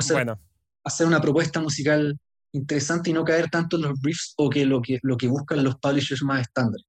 [0.84, 2.20] hacer una propuesta musical
[2.52, 5.64] interesante y no caer tanto en los briefs o que lo que, lo que buscan
[5.64, 6.86] los publishers más estándares.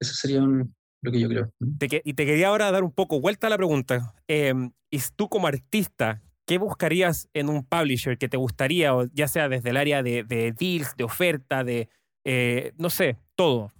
[0.00, 1.52] Eso sería lo que yo creo.
[1.60, 4.14] y te quería ahora dar un poco vuelta a la pregunta.
[4.26, 9.48] Em, ¿Y tú como artista, qué buscarías en un publisher que te gustaría, ya sea
[9.48, 10.24] desde el área de,
[10.58, 11.88] deals, de oferta, de,
[12.24, 13.72] eh, no sé, todo?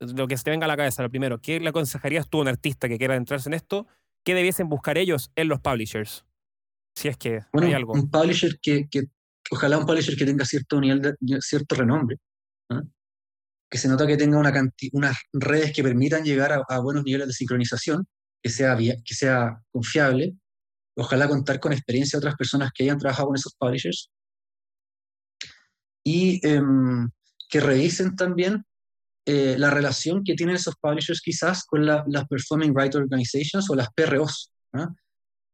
[0.00, 1.40] Lo que se te venga a la cabeza, lo primero.
[1.40, 3.86] ¿Qué le aconsejarías tú a un artista que quiera entrarse en esto?
[4.24, 6.24] ¿Qué debiesen buscar ellos en los publishers?
[6.94, 7.92] Si es que hay algo.
[7.92, 9.04] Un publisher que, que
[9.50, 12.18] ojalá un publisher que tenga cierto nivel de, cierto renombre,
[13.70, 14.52] que se nota que tenga una
[14.92, 18.06] unas redes que permitan llegar a, buenos niveles de sincronización
[18.42, 20.34] que sea, que sea confiable.
[20.96, 24.10] Ojalá contar con experiencia de otras personas que hayan trabajado con esos publishers.
[26.04, 27.10] Y em,
[27.48, 28.64] que revisen también
[29.24, 33.88] eh, la relación que tienen esos publishers quizás con las Performing Rights Organizations o las
[33.94, 34.50] PROs.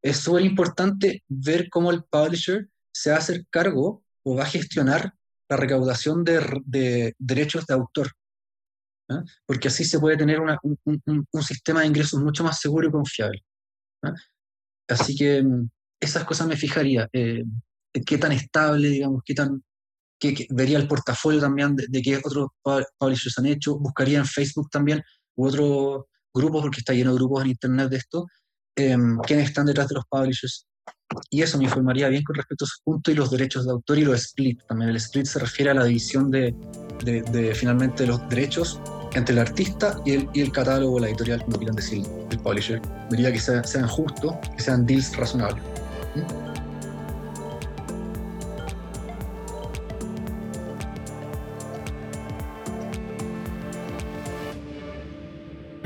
[0.01, 4.46] Es súper importante ver cómo el publisher se va a hacer cargo o va a
[4.46, 5.12] gestionar
[5.48, 8.12] la recaudación de, derechos de autor.
[9.46, 13.42] Porque así se puede tener un, sistema de ingresos mucho más seguro y confiable.
[14.88, 15.68] Así que mm,
[16.01, 17.09] esas cosas me fijaría.
[17.12, 17.44] Eh,
[18.07, 19.62] qué tan estable, digamos, qué tan
[20.18, 22.48] que, vería el portafolio también de, de qué otros
[22.98, 25.03] publishers han hecho, buscaría en Facebook también
[25.37, 28.27] u otros grupos, porque está lleno de grupos en Internet de esto,
[28.77, 28.96] eh,
[29.27, 30.66] quiénes están detrás de los publishers.
[31.31, 33.98] Y eso me informaría bien con respecto a su punto y los derechos de autor
[33.98, 34.61] y los split.
[34.68, 36.55] También el split se refiere a la división de,
[37.05, 38.81] de, de finalmente los derechos
[39.14, 42.81] entre el artista y el, y el catálogo, la editorial, como quieran decir, el publisher.
[43.11, 45.62] Vería que sean justos, que sean deals razonables.
[46.14, 46.49] ¿Mm?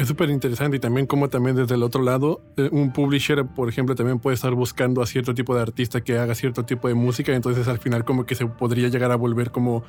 [0.02, 3.68] Es súper interesante y también como también desde el otro lado, eh, un publisher, por
[3.68, 6.94] ejemplo, también puede estar buscando a cierto tipo de artista que haga cierto tipo de
[6.94, 9.84] música, entonces al final como que se podría llegar a volver como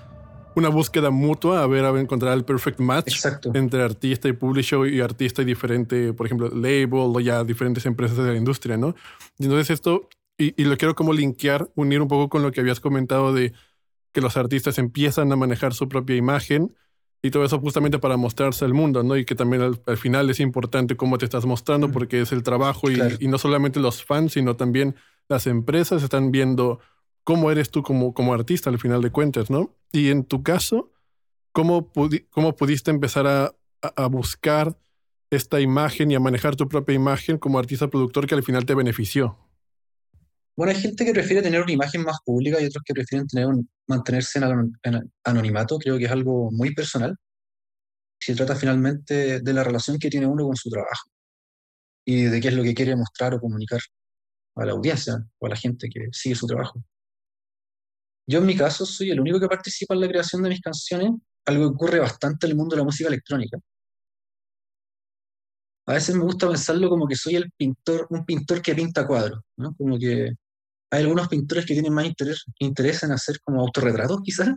[0.56, 5.02] una búsqueda mutua, a ver, a encontrar el perfect match entre artista y publisher y
[5.02, 8.96] artista y diferente, por ejemplo, label o ya diferentes empresas de la industria, ¿no?
[9.38, 12.62] Y entonces esto, y, y lo quiero como linkear, unir un poco con lo que
[12.62, 13.54] habías comentado de
[14.12, 16.74] que los artistas empiezan a manejar su propia imagen
[17.22, 19.16] y todo eso justamente para mostrarse al mundo, ¿no?
[19.18, 22.92] Y que también al, final es importante cómo te estás mostrando porque es el trabajo
[22.92, 24.96] y, y, no solamente los fans, sino también
[25.30, 26.80] las empresas están viendo
[27.24, 29.76] cómo eres tú como, como artista al final de cuentas, ¿no?
[29.92, 30.92] Y en tu caso,
[31.52, 31.92] ¿cómo,
[32.30, 34.78] cómo pudiste empezar a, a, buscar
[35.30, 38.76] esta imagen y a manejar tu propia imagen como artista productor que al final te
[38.76, 39.38] benefició?
[40.56, 43.48] Bueno, hay gente que prefiere tener una imagen más pública y otros que prefieren tener
[43.48, 45.80] un, mantenerse en, anonimato.
[45.80, 47.16] Creo que es algo muy personal.
[48.20, 51.10] Se trata finalmente de la relación que tiene uno con su trabajo
[52.06, 53.80] y de qué es lo que quiere mostrar o comunicar
[54.56, 56.84] a la audiencia o a la gente que sigue su trabajo.
[58.28, 61.12] Yo en mi caso soy el único que participa en la creación de mis canciones,
[61.46, 63.58] algo que ocurre bastante en el mundo de la música electrónica.
[65.86, 69.42] A veces me gusta pensarlo como que soy el pintor, un pintor que pinta cuadros,
[69.58, 69.76] ¿no?
[69.76, 70.32] Como que
[70.92, 74.56] hay algunos pintores que tienen más interés, interés en hacer como autorretratos, quizás,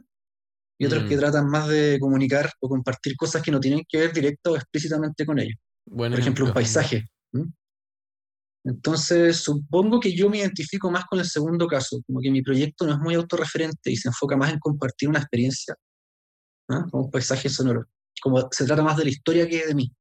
[0.79, 1.19] y otros que mm.
[1.19, 5.25] tratan más de comunicar o compartir cosas que no tienen que ver directo o explícitamente
[5.27, 5.59] con ellos.
[5.89, 7.09] Por ejemplo, un paisaje.
[8.67, 12.85] Entonces, supongo que yo me identifico más con el segundo caso, como que mi proyecto
[12.85, 15.75] no es muy autorreferente y se enfoca más en compartir una experiencia,
[16.67, 17.85] como un paisaje sonoro.
[18.21, 19.93] Como se trata más de la historia que de mí.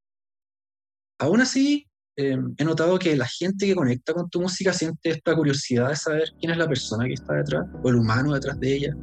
[1.19, 5.36] Aún así, Em, he notado que la gente que conecta con tu música siente esta
[5.36, 8.75] curiosidad de saber quién es la persona que está detrás, o el humano detrás de
[8.75, 8.95] ella.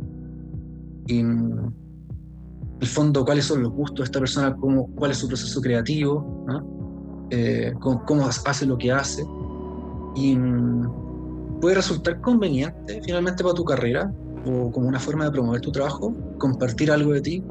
[1.06, 1.74] Y en
[2.80, 6.46] el fondo, cuáles son los gustos de esta persona, cómo, cuál es su proceso creativo,
[7.30, 9.22] eh, cómo, hace lo que hace.
[10.14, 14.12] Y mm, puede resultar conveniente finalmente para tu carrera
[14.44, 17.44] o como una forma de promover tu trabajo, compartir algo de ti,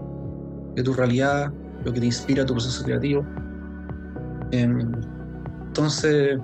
[0.75, 1.51] de tu realidad,
[1.83, 3.25] lo que te inspira tu proceso creativo.
[4.51, 4.91] Em,
[5.67, 6.37] entonces,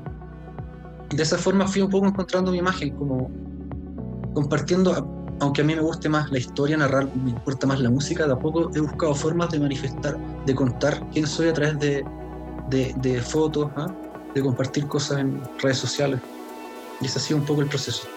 [1.15, 3.29] de esa forma fui un poco encontrando mi imagen, como
[4.33, 4.93] compartiendo,
[5.39, 8.33] aunque a mí me guste más la historia, narrar, me importa más la música, de
[8.33, 12.05] a poco he buscado formas de manifestar, de contar quién soy a través de,
[12.69, 13.87] de, fotos, ¿ah?
[14.33, 16.19] De compartir cosas en redes sociales.
[17.01, 18.07] Y ese ha sido un poco el proceso.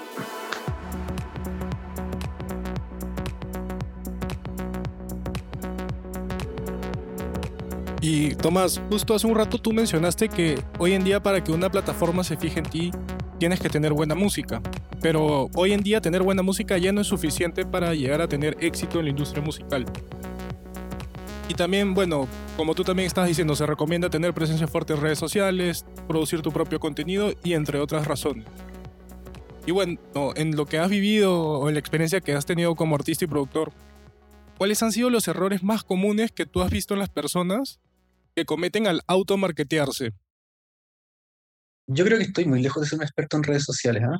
[8.02, 11.70] Y Tomás, justo hace un rato tú mencionaste que hoy en día para que una
[11.70, 12.90] plataforma se fije en ti
[13.38, 14.62] tienes que tener buena música.
[15.02, 18.56] Pero hoy en día tener buena música ya no es suficiente para llegar a tener
[18.60, 19.84] éxito en la industria musical.
[21.50, 25.18] Y también, bueno, como tú también estás diciendo, se recomienda tener presencia fuerte en redes
[25.18, 28.46] sociales, producir tu propio contenido y entre otras razones.
[29.66, 29.98] Y bueno,
[30.36, 33.26] en lo que has vivido o en la experiencia que has tenido como artista y
[33.26, 33.72] productor,
[34.58, 37.80] ¿cuáles han sido los errores más comunes que tú has visto en las personas
[38.36, 40.12] que cometen al automarketearse?
[41.88, 44.18] Yo creo que estoy muy lejos de ser un experto en redes sociales, ¿ah?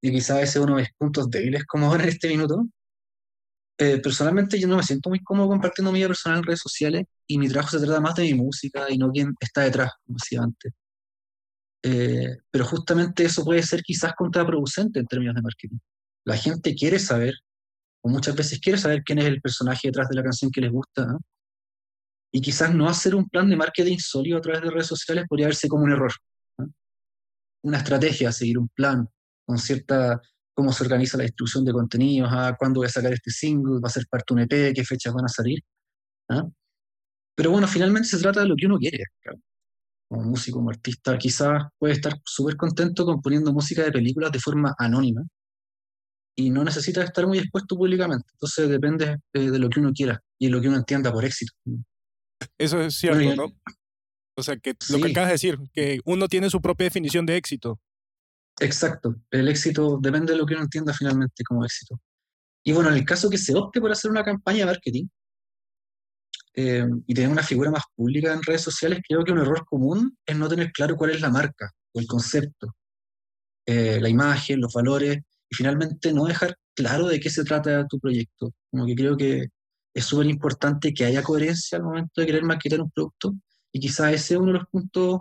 [0.00, 2.66] Y quizás ese es uno de mis puntos débiles como ahora en este minuto.
[3.82, 7.04] Eh, personalmente yo no me siento muy cómodo compartiendo mi vida personal en redes sociales
[7.26, 10.18] y mi trabajo se trata más de mi música y no quién está detrás, como
[10.20, 10.72] decía antes.
[11.82, 15.78] Eh, pero justamente eso puede ser quizás contraproducente en términos de marketing.
[16.24, 17.34] La gente quiere saber,
[18.02, 20.70] o muchas veces quiere saber quién es el personaje detrás de la canción que les
[20.70, 21.18] gusta, ¿no?
[22.30, 25.48] y quizás no hacer un plan de marketing sólido a través de redes sociales podría
[25.48, 26.12] verse como un error.
[27.64, 29.08] una estrategia, seguir un plan,
[29.44, 30.20] con cierta,
[30.54, 33.88] cómo se organiza la distribución de contenidos, ah, cuándo voy a sacar este single, va
[33.88, 35.60] a ser parte un EP, qué fechas van a salir.
[36.30, 36.44] ¿ah?
[37.34, 39.04] Pero bueno, finalmente se trata de lo que uno quiere.
[40.08, 44.74] Como músico, como artista, quizás puede estar súper contento componiendo música de películas de forma
[44.78, 45.22] anónima
[46.36, 48.26] y no necesita estar muy expuesto públicamente.
[48.32, 51.24] Entonces depende eh, de lo que uno quiera y de lo que uno entienda por
[51.24, 51.52] éxito.
[52.58, 53.46] Eso es cierto, ¿no?
[54.36, 57.36] O sea, que lo que acabas de decir, que uno tiene su propia definición de
[57.36, 57.78] éxito.
[58.60, 59.16] Exacto.
[59.30, 62.00] El éxito depende de lo que uno entienda finalmente como éxito.
[62.64, 65.06] Y bueno, en el caso que se opte por hacer una campaña de marketing
[66.54, 70.16] eh, y tener una figura más pública en redes sociales, creo que un error común
[70.24, 72.76] es no tener claro cuál es la marca o el concepto,
[73.66, 75.18] eh, la imagen, los valores,
[75.50, 78.52] y finalmente no dejar claro de qué se trata tu proyecto.
[78.70, 79.48] Como que creo que
[79.94, 83.34] es súper importante que haya coherencia al momento de querer maquetar un producto
[83.72, 85.20] y quizás ese es uno de los puntos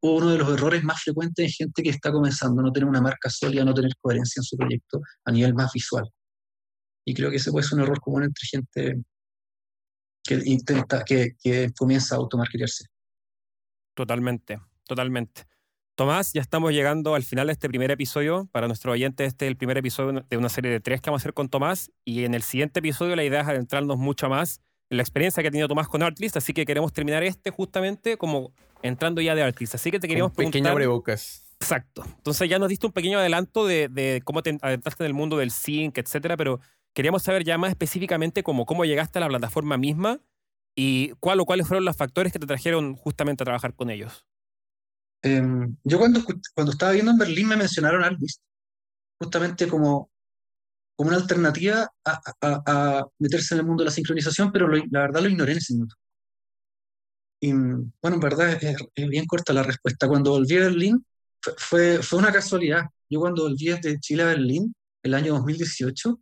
[0.00, 3.30] uno de los errores más frecuentes en gente que está comenzando, no tener una marca
[3.30, 6.08] sólida, no tener coherencia en su proyecto a nivel más visual.
[7.04, 9.02] Y creo que ese puede ser un error común entre gente
[10.24, 12.86] que intenta, que, que comienza a automarketearse.
[13.94, 15.46] Totalmente, totalmente.
[15.96, 18.48] Tomás, ya estamos llegando al final de este primer episodio.
[18.52, 21.20] Para nuestro oyente, este es el primer episodio de una serie de tres que vamos
[21.20, 21.90] a hacer con Tomás.
[22.04, 25.48] Y en el siguiente episodio la idea es adentrarnos mucho más en la experiencia que
[25.48, 26.36] ha tenido Tomás con Artlist.
[26.36, 29.74] Así que queremos terminar este justamente como entrando ya de Artlist.
[29.74, 30.52] Así que te queríamos preguntar...
[30.58, 31.42] Pequeña abrebocas.
[31.60, 32.04] Exacto.
[32.04, 35.38] Entonces ya nos diste un pequeño adelanto de, de cómo te adentraste en el mundo
[35.38, 36.60] del sync, etcétera, pero
[36.94, 40.20] queríamos saber ya más específicamente cómo, cómo llegaste a la plataforma misma
[40.76, 44.26] y cuál o cuáles fueron los factores que te trajeron justamente a trabajar con ellos.
[45.22, 46.20] Em, yo cuando,
[46.54, 48.40] cuando estaba viendo en Berlín me mencionaron Artlist,
[49.18, 50.10] justamente como,
[50.94, 55.22] como una alternativa a, a, meterse en el mundo de la sincronización, pero la verdad
[55.22, 55.96] lo ignoré en ese minuto.
[57.40, 58.76] Y bueno, en verdad es,
[59.08, 60.08] bien corta la respuesta.
[60.08, 61.04] Cuando volví a Berlín,
[61.56, 62.84] fue, fue una casualidad.
[63.08, 66.20] Yo cuando volví desde Chile a Berlín, el año 2018,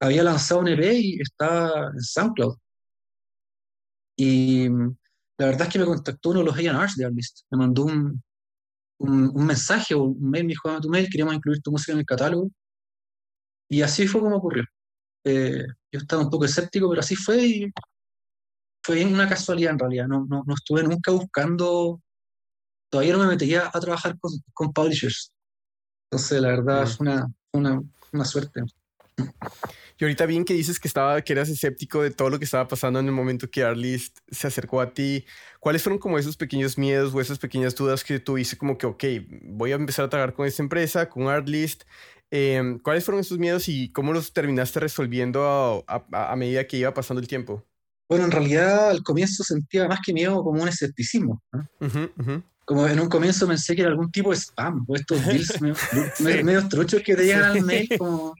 [0.00, 2.56] había lanzado un EP y estaba en SoundCloud.
[4.16, 7.40] Y la verdad es que me contactó uno de los A&Rs de Artlist.
[7.50, 8.22] Me mandó un,
[8.98, 11.98] un, mensaje o un mail, me dijo, a tu mail, queríamos incluir tu música en
[11.98, 12.50] el catálogo.
[13.68, 14.64] Y así fue como ocurrió.
[15.24, 17.72] Eh, yo estaba un poco escéptico, pero así fue y
[18.86, 20.06] fue una casualidad en realidad.
[20.06, 22.00] No, no, no estuve nunca buscando,
[22.88, 25.32] todavía no me metía a trabajar con, con publishers.
[26.08, 26.88] Entonces, la verdad, mm.
[26.88, 28.62] fue una, una, una suerte.
[29.98, 32.68] Y ahorita bien que dices que, estaba, que eras escéptico de todo lo que estaba
[32.68, 35.24] pasando en el momento que Artlist se acercó a ti.
[35.58, 39.04] ¿Cuáles fueron como esos pequeños miedos o esas pequeñas dudas que tuviste como que, ok,
[39.42, 41.84] voy a empezar a trabajar con esta empresa, con Artlist?
[42.30, 46.94] Eh, ¿Cuáles fueron esos miedos y cómo los terminaste resolviendo a, a, medida que iba
[46.94, 47.64] pasando el tiempo?
[48.08, 51.42] Bueno, en realidad al comienzo sentía más que miedo como un escepticismo.
[52.64, 55.60] Como en un comienzo pensé que era algún tipo de spam, o estos bills
[56.20, 58.34] medio, truchos que te llegan al mail como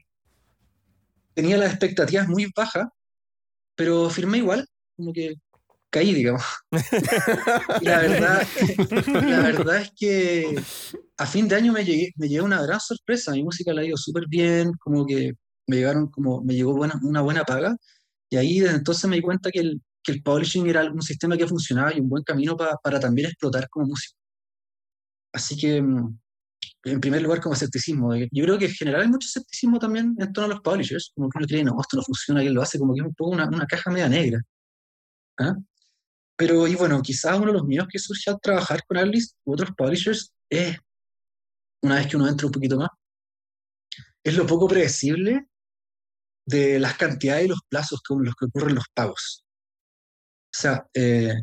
[1.33, 2.87] tenía las expectativas muy bajas,
[3.75, 5.35] pero firmé igual, como que
[5.89, 6.43] caí, digamos.
[7.81, 8.47] la, verdad,
[9.07, 10.59] la verdad es que
[11.15, 13.85] a fin de año me, llegué, me llegó una gran sorpresa, mi música la ha
[13.85, 15.33] ido súper bien, como que
[15.67, 17.77] me llegaron como me llegó buena, una buena paga
[18.29, 21.37] y ahí desde entonces me di cuenta que el, que el publishing era un sistema
[21.37, 24.17] que funcionaba y un buen camino para también explotar como músico.
[25.33, 26.17] Así que mm,
[26.91, 28.15] en primer lugar como escepticismo.
[28.15, 31.29] Yo creo que en general hay mucho escepticismo también en torno a los publishers, como
[31.29, 33.31] que uno cree, no, esto no funciona, que lo hace, como que es un poco
[33.31, 34.41] una, una caja media negra.
[35.39, 35.55] ¿Ah?
[36.35, 39.53] Pero, y bueno, quizás uno de los míos que surge al trabajar con Artlist u
[39.53, 40.77] otros publishers es,
[41.81, 42.89] una vez que uno entra un poquito más,
[44.23, 45.47] es lo poco predecible
[46.47, 49.43] de las cantidades y los plazos con los que ocurren los pagos.
[50.45, 51.35] O sea, eh,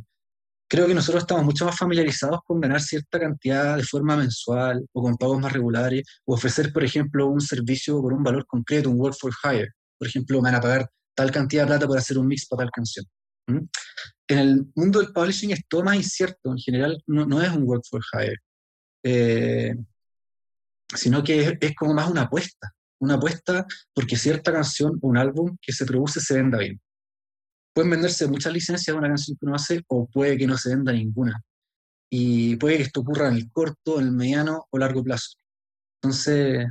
[0.67, 5.03] creo que nosotros estamos mucho más familiarizados con ganar cierta cantidad de forma mensual o
[5.03, 8.99] con pagos más regulares o ofrecer, por ejemplo, un servicio por un valor concreto, un
[8.99, 9.69] work for hire.
[9.99, 12.65] Por ejemplo, me van a pagar tal cantidad de plata por hacer un mix para
[12.65, 13.07] tal canción.
[14.27, 16.51] En el mundo del publishing es todo más incierto.
[16.51, 18.37] En general, no, no es un work for hire,
[19.03, 19.75] eh,
[20.95, 22.75] sino que es, como más una apuesta.
[23.01, 26.81] Una apuesta porque cierta canción o un álbum que se produce se venda bien
[27.75, 30.71] pueden venderse muchas licencias de una canción que uno hace o puede que no se
[30.71, 31.43] venda ninguna.
[32.09, 35.37] Y puede que esto ocurra en el corto, en el mediano o largo plazo.
[36.01, 36.67] Entonces,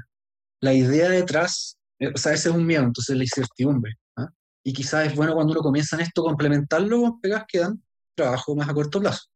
[0.62, 3.96] la idea detrás, eh, o sea, ese es un miedo, entonces la incertidumbre.
[4.16, 4.30] ¿ah?
[4.64, 7.84] Y quizás es bueno cuando uno comienza en esto complementarlo con pegas que dan
[8.16, 9.28] trabajo más a corto plazo.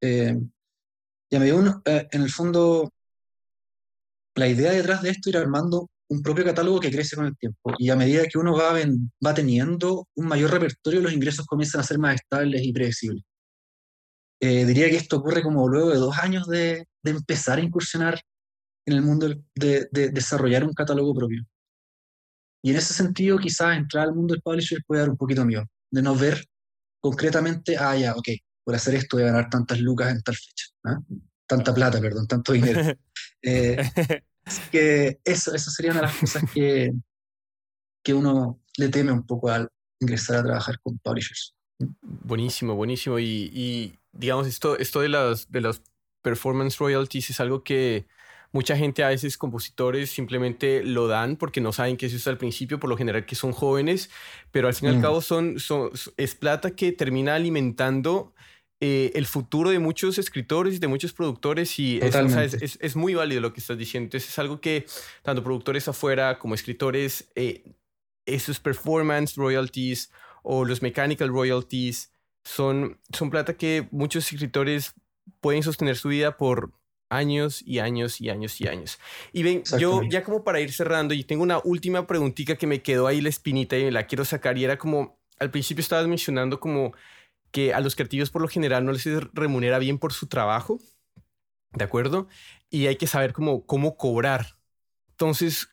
[0.00, 0.38] Eh,
[1.28, 2.92] y a uno, eh, en el fondo,
[4.36, 7.36] la idea detrás de esto es ir armando un propio catálogo que crece con el
[7.36, 7.74] tiempo.
[7.78, 11.98] Y a medida que uno va, teniendo un mayor repertorio, los ingresos comienzan a ser
[11.98, 13.24] más estables y predecibles.
[14.40, 18.20] Eh, diría que esto ocurre como luego de dos años de, empezar a incursionar
[18.86, 21.44] en el mundo de, de desarrollar un catálogo propio.
[22.62, 25.64] Y en ese sentido, quizás entrar al mundo del publisher puede dar un poquito miedo,
[25.90, 26.44] de no ver
[27.00, 28.28] concretamente, ah, ya, ok,
[28.64, 30.98] por hacer esto voy ganar tantas lucas en tal fecha, ¿ah?
[31.46, 32.80] Tanta plata, perdón, tanto dinero.
[33.42, 33.76] Eh,
[34.44, 36.92] así que eso, eso sería una de las cosas que,
[38.02, 39.68] que uno le teme un poco al
[40.00, 41.54] ingresar a trabajar con publishers.
[41.78, 43.18] Buenísimo, buenísimo.
[43.20, 45.82] Y, y digamos, esto, esto de las, de las
[46.22, 48.06] performance royalties es algo que
[48.52, 52.80] mucha gente a veces compositores simplemente lo dan porque no saben eso es al principio,
[52.80, 54.10] por lo general que son jóvenes,
[54.50, 55.02] pero al fin y al Mm.
[55.02, 58.34] cabo son, son, es plata que termina alimentando
[58.80, 62.52] eh, el futuro de muchos escritores y de muchos productores y es, o sea, es,
[62.52, 62.64] Totalmente.
[62.64, 64.06] es- es muy válido lo que estás diciendo.
[64.06, 64.84] Entonces es algo que
[65.22, 67.64] tanto productores afuera como escritores, eh,
[68.26, 70.10] esos performance royalties
[70.42, 72.12] o los mechanical royalties
[72.44, 74.94] son, son plata que muchos escritores
[75.40, 76.72] pueden sostener su vida por
[77.08, 78.98] años y años y años y años.
[79.32, 82.82] Y ven, yo ya como para ir cerrando, y tengo una última preguntita que me
[82.82, 86.06] quedó ahí la espinita y me la quiero sacar y era como, al principio estabas
[86.08, 86.92] mencionando como
[87.56, 90.78] que a los creativos por lo general no les remunera bien por su trabajo,
[91.72, 92.28] ¿de acuerdo?
[92.68, 94.58] Y hay que saber cómo, cómo cobrar.
[95.12, 95.66] Entonces,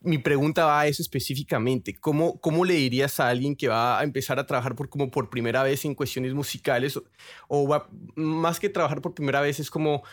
[0.00, 1.94] mi pregunta va a eso específicamente.
[2.00, 5.28] ¿Cómo, ¿Cómo le dirías a alguien que va a empezar a trabajar por, como por
[5.28, 6.96] primera vez en cuestiones musicales?
[6.96, 7.04] O,
[7.48, 7.86] o
[8.16, 10.04] más que trabajar por primera vez, es como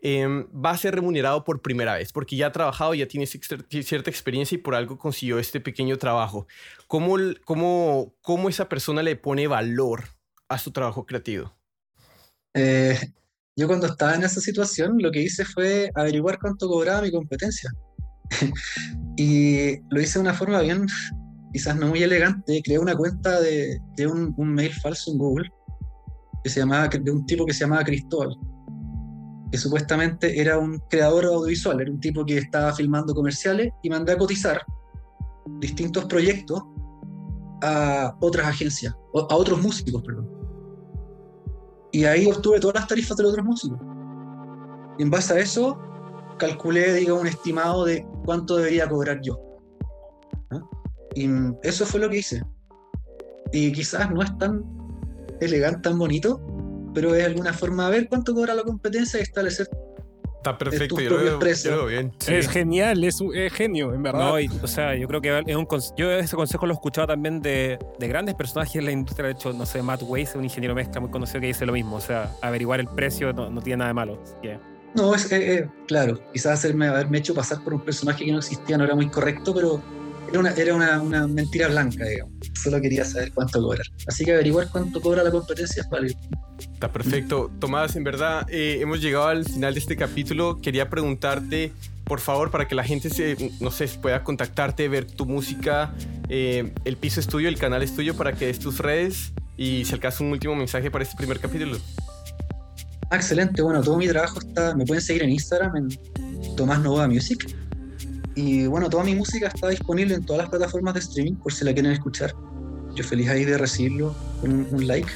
[0.00, 4.10] em, va a ser remunerado por primera vez, porque ya ha trabajado, ya tiene cierta
[4.10, 6.48] experiencia y por algo consiguió este pequeño trabajo.
[6.88, 10.19] ¿Cómo, cómo, cómo esa persona le pone valor
[10.50, 11.50] a su trabajo creativo?
[12.54, 12.98] Eh,
[13.56, 17.70] yo cuando estaba en esa situación, lo que hice fue averiguar cuánto cobraba mi competencia.
[19.16, 20.86] y lo hice de una forma bien,
[21.52, 22.60] quizás no muy elegante.
[22.64, 25.48] Creé una cuenta de, un, mail falso en Google,
[26.42, 28.36] que se llamaba, de un tipo que se llamaba Cristóbal,
[29.52, 34.12] que supuestamente era un creador audiovisual, era un tipo que estaba filmando comerciales y mandé
[34.12, 34.62] a cotizar
[35.60, 36.60] distintos proyectos
[37.62, 40.39] a otras agencias, a otros músicos, perdón.
[41.92, 43.78] Y ahí obtuve todas las tarifas de los otros músicos.
[44.98, 45.78] Y en base a eso,
[46.38, 49.40] calculé, digo, un estimado de cuánto debería cobrar yo.
[50.50, 50.60] ¿Ah?
[51.14, 51.28] Y
[51.62, 52.42] eso fue lo que hice.
[53.52, 54.64] Y quizás no es tan
[55.40, 56.40] elegante, tan bonito,
[56.94, 59.68] pero es alguna forma ver cuánto cobra la competencia y establecer.
[60.40, 62.16] Está perfecto, tus yo lo veo- propios yo lo yo precios.
[62.26, 62.38] bien.
[62.38, 64.20] Es genial, es, un- es genio, en verdad.
[64.20, 65.66] No, y, o sea, yo creo que es un
[65.98, 69.26] yo ese consejo lo he escuchado también de, de grandes personajes en la industria.
[69.26, 71.96] De hecho, no sé, Matt Weiss, un ingeniero mezcla muy conocido que dice lo mismo.
[71.96, 74.22] O sea, averiguar el precio no, no tiene nada de malo.
[74.94, 78.38] No, es eh, eh, claro, quizás hacerme, haberme hecho pasar por un personaje que no
[78.38, 79.80] existía no era muy correcto, pero
[80.30, 82.32] era una, era una, una mentira blanca, digamos.
[82.54, 83.84] Solo quería saber cuánto cobrar.
[84.08, 86.18] Así que averiguar cuánto cobra la competencia es válido.
[86.80, 87.50] Está perfecto.
[87.58, 90.62] Tomás, en verdad, eh, hemos llegado al final de este capítulo.
[90.62, 91.74] Quería preguntarte,
[92.04, 95.92] por favor, para que la gente se, no sé, pueda contactarte, ver tu música,
[96.30, 99.84] eh, el piso es tuyo, el canal es tuyo, para que des tus redes y
[99.84, 101.76] si acaso un último mensaje para este primer capítulo.
[103.10, 107.06] Ah, excelente, bueno, todo mi trabajo está, me pueden seguir en Instagram, en Tomás Nova
[107.08, 107.54] Music.
[108.34, 111.62] Y bueno, toda mi música está disponible en todas las plataformas de streaming, por si
[111.62, 112.34] la quieren escuchar.
[112.94, 115.12] Yo feliz ahí de recibirlo con un like.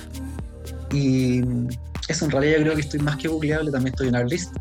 [0.94, 1.42] Y
[2.08, 4.54] eso, en realidad yo creo que estoy más que googleable, también estoy en Artlist,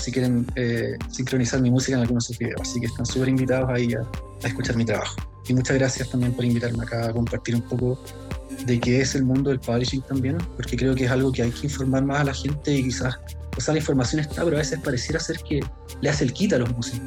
[0.00, 2.60] si quieren eh, sincronizar mi música en algunos de sus videos.
[2.60, 5.16] Así que están súper invitados ahí a, a escuchar mi trabajo.
[5.48, 8.02] Y muchas gracias también por invitarme acá a compartir un poco
[8.66, 11.50] de qué es el mundo del publishing también, porque creo que es algo que hay
[11.50, 13.18] que informar más a la gente y quizás,
[13.56, 15.60] o sea, la información está, pero a veces pareciera ser que
[16.00, 17.00] le hace el quita a los músicos.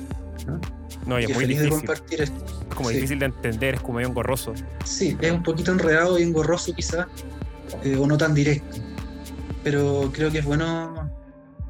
[1.06, 1.70] no, y Y es muy feliz de difícil.
[1.88, 2.46] compartir esto.
[2.70, 2.96] Es como Sí.
[2.96, 4.54] difícil de entender, es como medio engorroso.
[4.84, 7.06] Sí, es un poquito enredado y engorroso quizás,
[7.84, 8.78] eh, o no tan directo,
[9.63, 11.09] pero creo que es bueno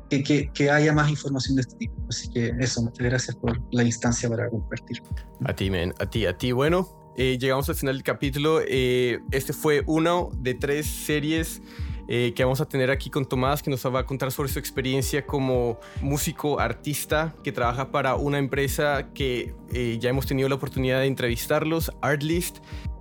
[0.09, 1.95] que, haya más información de este tipo.
[2.09, 5.01] Así que eso, muchas gracias por la instancia para compartir.
[5.43, 6.51] A ti, men, a ti, a ti.
[6.51, 8.61] Bueno, eh, llegamos al final del capítulo.
[8.67, 11.61] Eh, este fue uno de tres series
[12.07, 14.59] eh, que vamos a tener aquí con Tomás, que nos va a contar sobre su
[14.59, 20.55] experiencia como músico, artista, que trabaja para una empresa que eh, ya hemos tenido la
[20.55, 22.59] oportunidad de entrevistarlos, Artlist.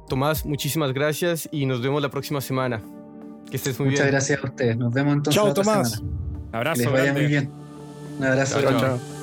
[0.08, 2.80] Tomás, muchísimas gracias y nos vemos la próxima semana.
[3.50, 4.12] Que estés muy muchas bien.
[4.12, 4.76] gracias a ustedes.
[4.76, 5.90] Nos vemos entonces Chao, la otra Tomás.
[5.92, 6.12] semana.
[6.50, 7.20] Que Abrazo, les vaya grande.
[7.20, 7.50] muy bien.
[8.18, 8.60] Un abrazo.
[8.62, 9.13] Chao.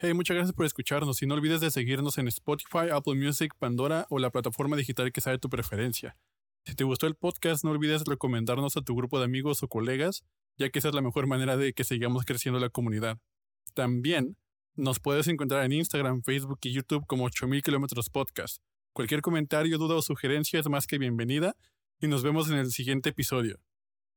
[0.00, 4.06] Hey, muchas gracias por escucharnos y no olvides de seguirnos en Spotify, Apple Music, Pandora
[4.10, 6.16] o la plataforma digital que sea de tu preferencia.
[6.64, 10.22] Si te gustó el podcast, no olvides recomendarnos a tu grupo de amigos o colegas,
[10.56, 13.18] ya que esa es la mejor manera de que sigamos creciendo la comunidad.
[13.74, 14.36] También
[14.76, 18.62] nos puedes encontrar en Instagram, Facebook y YouTube como 8000 kilómetros podcast.
[18.92, 21.56] Cualquier comentario, duda o sugerencia es más que bienvenida
[22.00, 23.58] y nos vemos en el siguiente episodio.